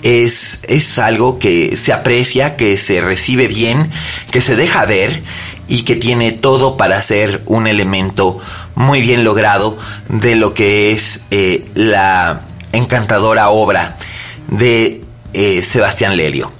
es, 0.01 0.61
es 0.67 0.99
algo 0.99 1.39
que 1.39 1.75
se 1.75 1.93
aprecia, 1.93 2.55
que 2.55 2.77
se 2.77 3.01
recibe 3.01 3.47
bien, 3.47 3.91
que 4.31 4.39
se 4.39 4.55
deja 4.55 4.85
ver 4.85 5.21
y 5.67 5.83
que 5.83 5.95
tiene 5.95 6.31
todo 6.31 6.77
para 6.77 7.01
ser 7.01 7.43
un 7.45 7.67
elemento 7.67 8.39
muy 8.75 9.01
bien 9.01 9.23
logrado 9.23 9.77
de 10.07 10.35
lo 10.35 10.53
que 10.53 10.91
es 10.91 11.21
eh, 11.31 11.65
la 11.75 12.41
encantadora 12.71 13.49
obra 13.49 13.97
de 14.47 15.03
eh, 15.33 15.61
Sebastián 15.61 16.17
Lelio. 16.17 16.51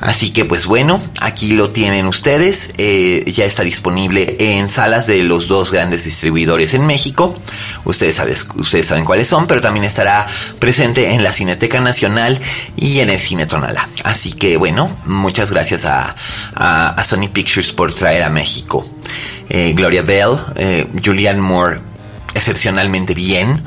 Así 0.00 0.30
que 0.30 0.44
pues 0.44 0.66
bueno, 0.66 1.00
aquí 1.20 1.52
lo 1.52 1.70
tienen 1.70 2.06
ustedes. 2.06 2.72
Eh, 2.78 3.24
ya 3.32 3.44
está 3.44 3.62
disponible 3.62 4.36
en 4.38 4.68
salas 4.68 5.06
de 5.06 5.22
los 5.22 5.48
dos 5.48 5.72
grandes 5.72 6.04
distribuidores 6.04 6.74
en 6.74 6.86
México. 6.86 7.34
Ustedes, 7.84 8.46
ustedes 8.56 8.86
saben 8.86 9.04
cuáles 9.04 9.28
son, 9.28 9.46
pero 9.46 9.60
también 9.60 9.84
estará 9.84 10.26
presente 10.58 11.12
en 11.12 11.22
la 11.22 11.32
Cineteca 11.32 11.80
Nacional 11.80 12.40
y 12.76 13.00
en 13.00 13.10
el 13.10 13.18
Cine 13.18 13.46
Tonala. 13.46 13.88
Así 14.04 14.32
que 14.32 14.56
bueno, 14.56 14.90
muchas 15.04 15.52
gracias 15.52 15.84
a, 15.84 16.14
Sony 17.04 17.28
Pictures 17.32 17.72
por 17.72 17.92
traer 17.92 18.22
a 18.22 18.30
México. 18.30 18.86
Eh, 19.48 19.72
Gloria 19.74 20.02
Bell, 20.02 20.36
eh, 20.56 20.86
Julianne 21.04 21.40
Moore 21.40 21.92
excepcionalmente 22.34 23.14
bien 23.14 23.62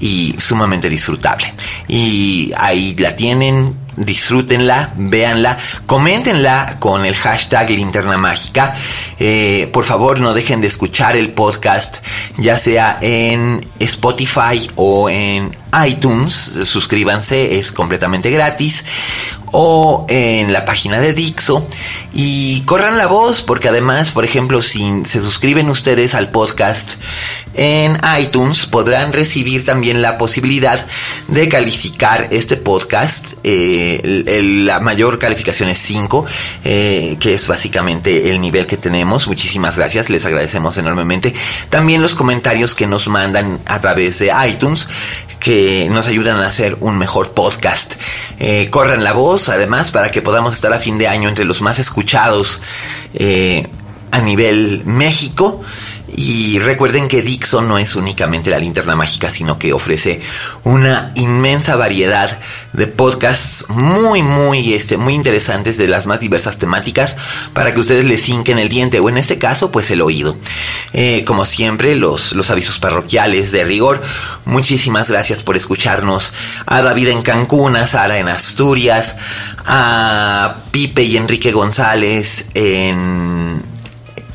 y 0.00 0.34
sumamente 0.38 0.88
disfrutable. 0.88 1.52
Y 1.88 2.52
ahí 2.56 2.94
la 2.98 3.14
tienen, 3.16 3.74
disfrútenla, 3.96 4.92
véanla, 4.96 5.58
coméntenla 5.86 6.76
con 6.78 7.04
el 7.04 7.16
hashtag 7.16 7.70
linterna 7.70 8.18
mágica. 8.18 8.74
Eh, 9.18 9.68
por 9.72 9.84
favor, 9.84 10.20
no 10.20 10.34
dejen 10.34 10.60
de 10.60 10.66
escuchar 10.66 11.16
el 11.16 11.32
podcast, 11.32 11.98
ya 12.38 12.56
sea 12.56 12.98
en 13.00 13.66
Spotify 13.78 14.68
o 14.76 15.08
en 15.08 15.56
iTunes. 15.86 16.32
Suscríbanse, 16.64 17.58
es 17.58 17.72
completamente 17.72 18.30
gratis 18.30 18.84
o 19.52 20.06
en 20.08 20.52
la 20.52 20.64
página 20.64 21.00
de 21.00 21.12
Dixo 21.12 21.66
y 22.12 22.62
corran 22.62 22.98
la 22.98 23.06
voz 23.06 23.42
porque 23.42 23.68
además, 23.68 24.10
por 24.10 24.24
ejemplo, 24.24 24.60
si 24.60 25.04
se 25.04 25.20
suscriben 25.20 25.70
ustedes 25.70 26.14
al 26.14 26.30
podcast 26.30 26.94
en 27.54 27.98
iTunes 28.20 28.66
podrán 28.66 29.12
recibir 29.12 29.64
también 29.64 30.02
la 30.02 30.18
posibilidad 30.18 30.84
de 31.28 31.48
calificar 31.48 32.28
este 32.30 32.56
podcast. 32.56 33.34
Eh, 33.44 33.85
la 34.02 34.80
mayor 34.80 35.18
calificación 35.18 35.68
es 35.68 35.78
5, 35.78 36.24
eh, 36.64 37.16
que 37.20 37.34
es 37.34 37.48
básicamente 37.48 38.30
el 38.30 38.40
nivel 38.40 38.66
que 38.66 38.76
tenemos. 38.76 39.26
Muchísimas 39.26 39.76
gracias, 39.76 40.10
les 40.10 40.24
agradecemos 40.26 40.76
enormemente. 40.76 41.34
También 41.70 42.02
los 42.02 42.14
comentarios 42.14 42.74
que 42.74 42.86
nos 42.86 43.08
mandan 43.08 43.60
a 43.66 43.80
través 43.80 44.18
de 44.18 44.32
iTunes 44.48 44.88
que 45.40 45.88
nos 45.90 46.08
ayudan 46.08 46.38
a 46.38 46.46
hacer 46.46 46.76
un 46.80 46.98
mejor 46.98 47.32
podcast. 47.32 47.94
Eh, 48.38 48.68
corran 48.70 49.04
la 49.04 49.12
voz, 49.12 49.48
además, 49.48 49.90
para 49.92 50.10
que 50.10 50.22
podamos 50.22 50.54
estar 50.54 50.72
a 50.72 50.78
fin 50.78 50.98
de 50.98 51.08
año 51.08 51.28
entre 51.28 51.44
los 51.44 51.62
más 51.62 51.78
escuchados 51.78 52.60
eh, 53.14 53.66
a 54.10 54.20
nivel 54.20 54.82
México. 54.86 55.62
Y 56.16 56.58
recuerden 56.60 57.08
que 57.08 57.20
Dixon 57.20 57.68
no 57.68 57.76
es 57.76 57.94
únicamente 57.94 58.50
la 58.50 58.58
linterna 58.58 58.96
mágica, 58.96 59.30
sino 59.30 59.58
que 59.58 59.74
ofrece 59.74 60.20
una 60.64 61.12
inmensa 61.14 61.76
variedad 61.76 62.38
de 62.72 62.86
podcasts 62.86 63.66
muy, 63.68 64.22
muy, 64.22 64.72
este, 64.72 64.96
muy 64.96 65.14
interesantes 65.14 65.76
de 65.76 65.88
las 65.88 66.06
más 66.06 66.20
diversas 66.20 66.56
temáticas 66.56 67.18
para 67.52 67.74
que 67.74 67.80
ustedes 67.80 68.06
les 68.06 68.28
hinquen 68.28 68.58
el 68.58 68.70
diente 68.70 68.98
o 68.98 69.08
en 69.10 69.18
este 69.18 69.38
caso, 69.38 69.70
pues 69.70 69.90
el 69.90 70.00
oído. 70.00 70.36
Eh, 70.94 71.22
como 71.26 71.44
siempre, 71.44 71.94
los, 71.96 72.32
los 72.34 72.50
avisos 72.50 72.80
parroquiales 72.80 73.52
de 73.52 73.64
rigor. 73.64 74.00
Muchísimas 74.46 75.10
gracias 75.10 75.42
por 75.42 75.56
escucharnos. 75.56 76.32
A 76.64 76.80
David 76.80 77.08
en 77.08 77.22
Cancún, 77.22 77.76
a 77.76 77.86
Sara 77.86 78.18
en 78.18 78.28
Asturias, 78.28 79.16
a 79.66 80.56
Pipe 80.70 81.02
y 81.02 81.16
Enrique 81.16 81.52
González 81.52 82.46
en 82.54 83.45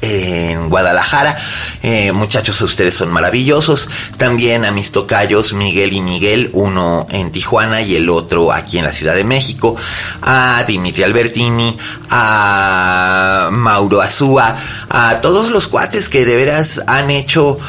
en 0.01 0.69
Guadalajara. 0.69 1.37
Eh, 1.83 2.11
muchachos, 2.11 2.59
ustedes 2.61 2.95
son 2.95 3.11
maravillosos. 3.11 3.89
También 4.17 4.65
a 4.65 4.71
mis 4.71 4.91
tocayos 4.91 5.53
Miguel 5.53 5.93
y 5.93 6.01
Miguel, 6.01 6.49
uno 6.53 7.07
en 7.09 7.31
Tijuana 7.31 7.81
y 7.81 7.95
el 7.95 8.09
otro 8.09 8.51
aquí 8.51 8.77
en 8.77 8.85
la 8.85 8.93
Ciudad 8.93 9.15
de 9.15 9.23
México. 9.23 9.75
A 10.21 10.63
Dimitri 10.67 11.03
Albertini, 11.03 11.77
a 12.09 13.49
Mauro 13.51 14.01
Azúa, 14.01 14.55
a 14.89 15.21
todos 15.21 15.49
los 15.49 15.67
cuates 15.67 16.09
que 16.09 16.25
de 16.25 16.35
veras 16.35 16.81
han 16.87 17.11
hecho 17.11 17.59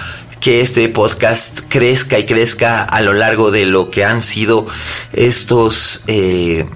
que 0.40 0.60
este 0.60 0.88
podcast 0.88 1.60
crezca 1.68 2.18
y 2.18 2.26
crezca 2.26 2.82
a 2.82 3.00
lo 3.00 3.12
largo 3.12 3.52
de 3.52 3.64
lo 3.64 3.90
que 3.90 4.04
han 4.04 4.22
sido 4.22 4.66
estos 5.12 6.02
eh, 6.08 6.66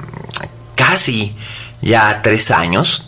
casi 0.77 1.35
ya 1.81 2.23
tres 2.23 2.53
años 2.53 3.05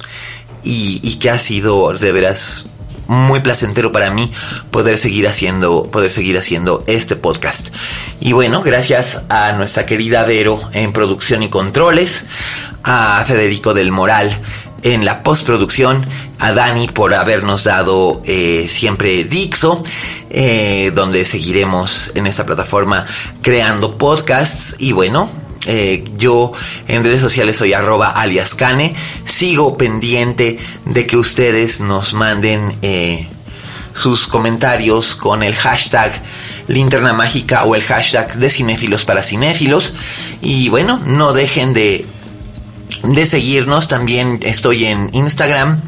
y, 0.69 1.17
que 1.17 1.31
ha 1.31 1.39
sido 1.39 1.93
de 1.95 2.13
veras 2.13 2.67
muy 3.07 3.41
placentero 3.41 3.91
para 3.91 4.11
mí 4.11 4.31
poder 4.71 4.99
seguir 4.99 5.27
haciendo 5.27 5.85
poder 5.85 6.11
seguir 6.11 6.37
haciendo 6.37 6.85
este 6.87 7.17
podcast. 7.17 7.71
Y 8.21 8.33
bueno 8.35 8.63
gracias 8.63 9.23
a 9.31 9.53
nuestra 9.53 9.87
querida 9.87 10.25
Vero 10.25 10.59
en 10.75 10.93
producción 10.93 11.43
y 11.43 11.49
controles 11.49 12.27
a 12.85 13.25
Federico 13.27 13.73
del 13.73 13.93
Moral 13.93 14.31
en 14.83 15.07
la 15.07 15.23
postproducción 15.23 16.07
a 16.39 16.53
Dani 16.53 16.87
por 16.89 17.15
habernos 17.15 17.65
dado 17.65 18.21
eh, 18.27 18.67
siempre 18.69 19.25
Dixo, 19.25 19.83
eh, 20.29 20.93
donde 20.95 21.25
seguiremos 21.25 22.13
en 22.15 22.27
esta 22.27 22.45
plataforma 22.45 23.07
creando 23.43 23.97
podcasts. 23.97 24.77
Y 24.79 24.93
bueno, 24.93 25.29
eh, 25.67 26.05
yo 26.17 26.53
en 26.87 27.05
redes 27.05 27.21
sociales 27.21 27.57
soy 27.57 27.73
arroba 27.73 28.09
aliascane. 28.09 28.95
Sigo 29.25 29.77
pendiente 29.77 30.59
de 30.85 31.07
que 31.07 31.17
ustedes 31.17 31.81
nos 31.81 32.15
manden 32.15 32.77
eh, 32.83 33.29
sus 33.93 34.27
comentarios 34.29 35.17
con 35.17 35.43
el 35.43 35.55
hashtag 35.55 36.13
linterna 36.69 37.13
mágica 37.13 37.65
o 37.65 37.75
el 37.75 37.83
hashtag 37.83 38.37
de 38.39 38.51
cinéfilos 38.51 39.05
para 39.05 39.23
cinéfilos. 39.23 39.95
Y 40.43 40.69
bueno, 40.69 41.01
no 41.07 41.33
dejen 41.33 41.75
de, 41.75 42.07
de 43.03 43.27
seguirnos. 43.27 43.89
También 43.89 44.39
estoy 44.43 44.85
en 44.87 45.11
Instagram 45.13 45.81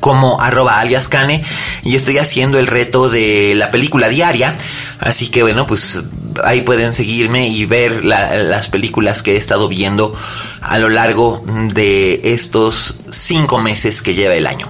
como 0.00 0.40
arroba 0.40 0.80
aliascane 0.80 1.42
y 1.82 1.94
estoy 1.94 2.18
haciendo 2.18 2.58
el 2.58 2.66
reto 2.66 3.08
de 3.08 3.54
la 3.54 3.70
película 3.70 4.08
diaria. 4.08 4.54
Así 5.00 5.28
que 5.28 5.42
bueno, 5.42 5.66
pues 5.66 6.02
ahí 6.42 6.62
pueden 6.62 6.94
seguirme 6.94 7.48
y 7.48 7.66
ver 7.66 8.04
las 8.04 8.68
películas 8.68 9.22
que 9.22 9.34
he 9.34 9.36
estado 9.36 9.68
viendo 9.68 10.14
a 10.60 10.78
lo 10.78 10.88
largo 10.88 11.42
de 11.46 12.20
estos 12.24 12.96
cinco 13.10 13.60
meses 13.60 14.02
que 14.02 14.14
lleva 14.14 14.34
el 14.34 14.46
año. 14.46 14.68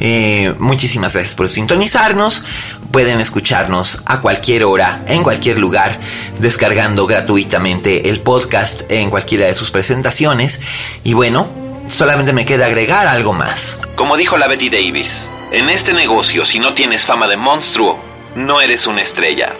Eh, 0.00 0.54
muchísimas 0.58 1.14
gracias 1.14 1.34
por 1.34 1.48
sintonizarnos. 1.48 2.44
Pueden 2.90 3.20
escucharnos 3.20 4.02
a 4.06 4.20
cualquier 4.20 4.64
hora, 4.64 5.04
en 5.08 5.22
cualquier 5.22 5.58
lugar, 5.58 5.98
descargando 6.38 7.06
gratuitamente 7.06 8.08
el 8.08 8.20
podcast 8.20 8.90
en 8.90 9.10
cualquiera 9.10 9.46
de 9.46 9.54
sus 9.54 9.70
presentaciones. 9.70 10.60
Y 11.02 11.14
bueno, 11.14 11.46
solamente 11.88 12.32
me 12.32 12.46
queda 12.46 12.66
agregar 12.66 13.06
algo 13.06 13.32
más. 13.32 13.78
Como 13.96 14.16
dijo 14.16 14.36
la 14.36 14.46
Betty 14.46 14.70
Davis, 14.70 15.28
en 15.52 15.68
este 15.70 15.92
negocio 15.92 16.44
si 16.44 16.58
no 16.58 16.74
tienes 16.74 17.06
fama 17.06 17.26
de 17.26 17.36
monstruo, 17.36 17.98
no 18.36 18.60
eres 18.60 18.86
una 18.86 19.02
estrella. 19.02 19.54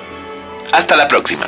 Hasta 0.72 0.96
la 0.96 1.06
próxima. 1.08 1.46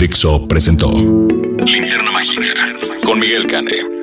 Dixo 0.00 0.48
presentó 0.48 0.90
Linterna 0.90 2.10
Mágica 2.10 2.54
con 3.04 3.20
Miguel 3.20 3.46
Cane. 3.46 4.00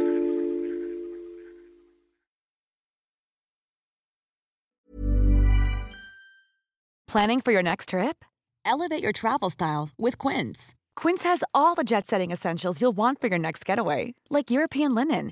Planning 7.08 7.42
for 7.42 7.52
your 7.52 7.64
next 7.64 7.90
trip? 7.90 8.24
Elevate 8.64 9.02
your 9.02 9.12
travel 9.12 9.50
style 9.50 9.90
with 9.98 10.20
Quince. 10.20 10.76
Quince 10.96 11.24
has 11.24 11.44
all 11.56 11.74
the 11.74 11.84
jet 11.84 12.06
setting 12.06 12.32
essentials 12.32 12.80
you'll 12.80 12.96
want 12.96 13.20
for 13.20 13.28
your 13.28 13.40
next 13.40 13.66
getaway, 13.66 14.14
like 14.30 14.52
European 14.52 14.94
linen 14.94 15.32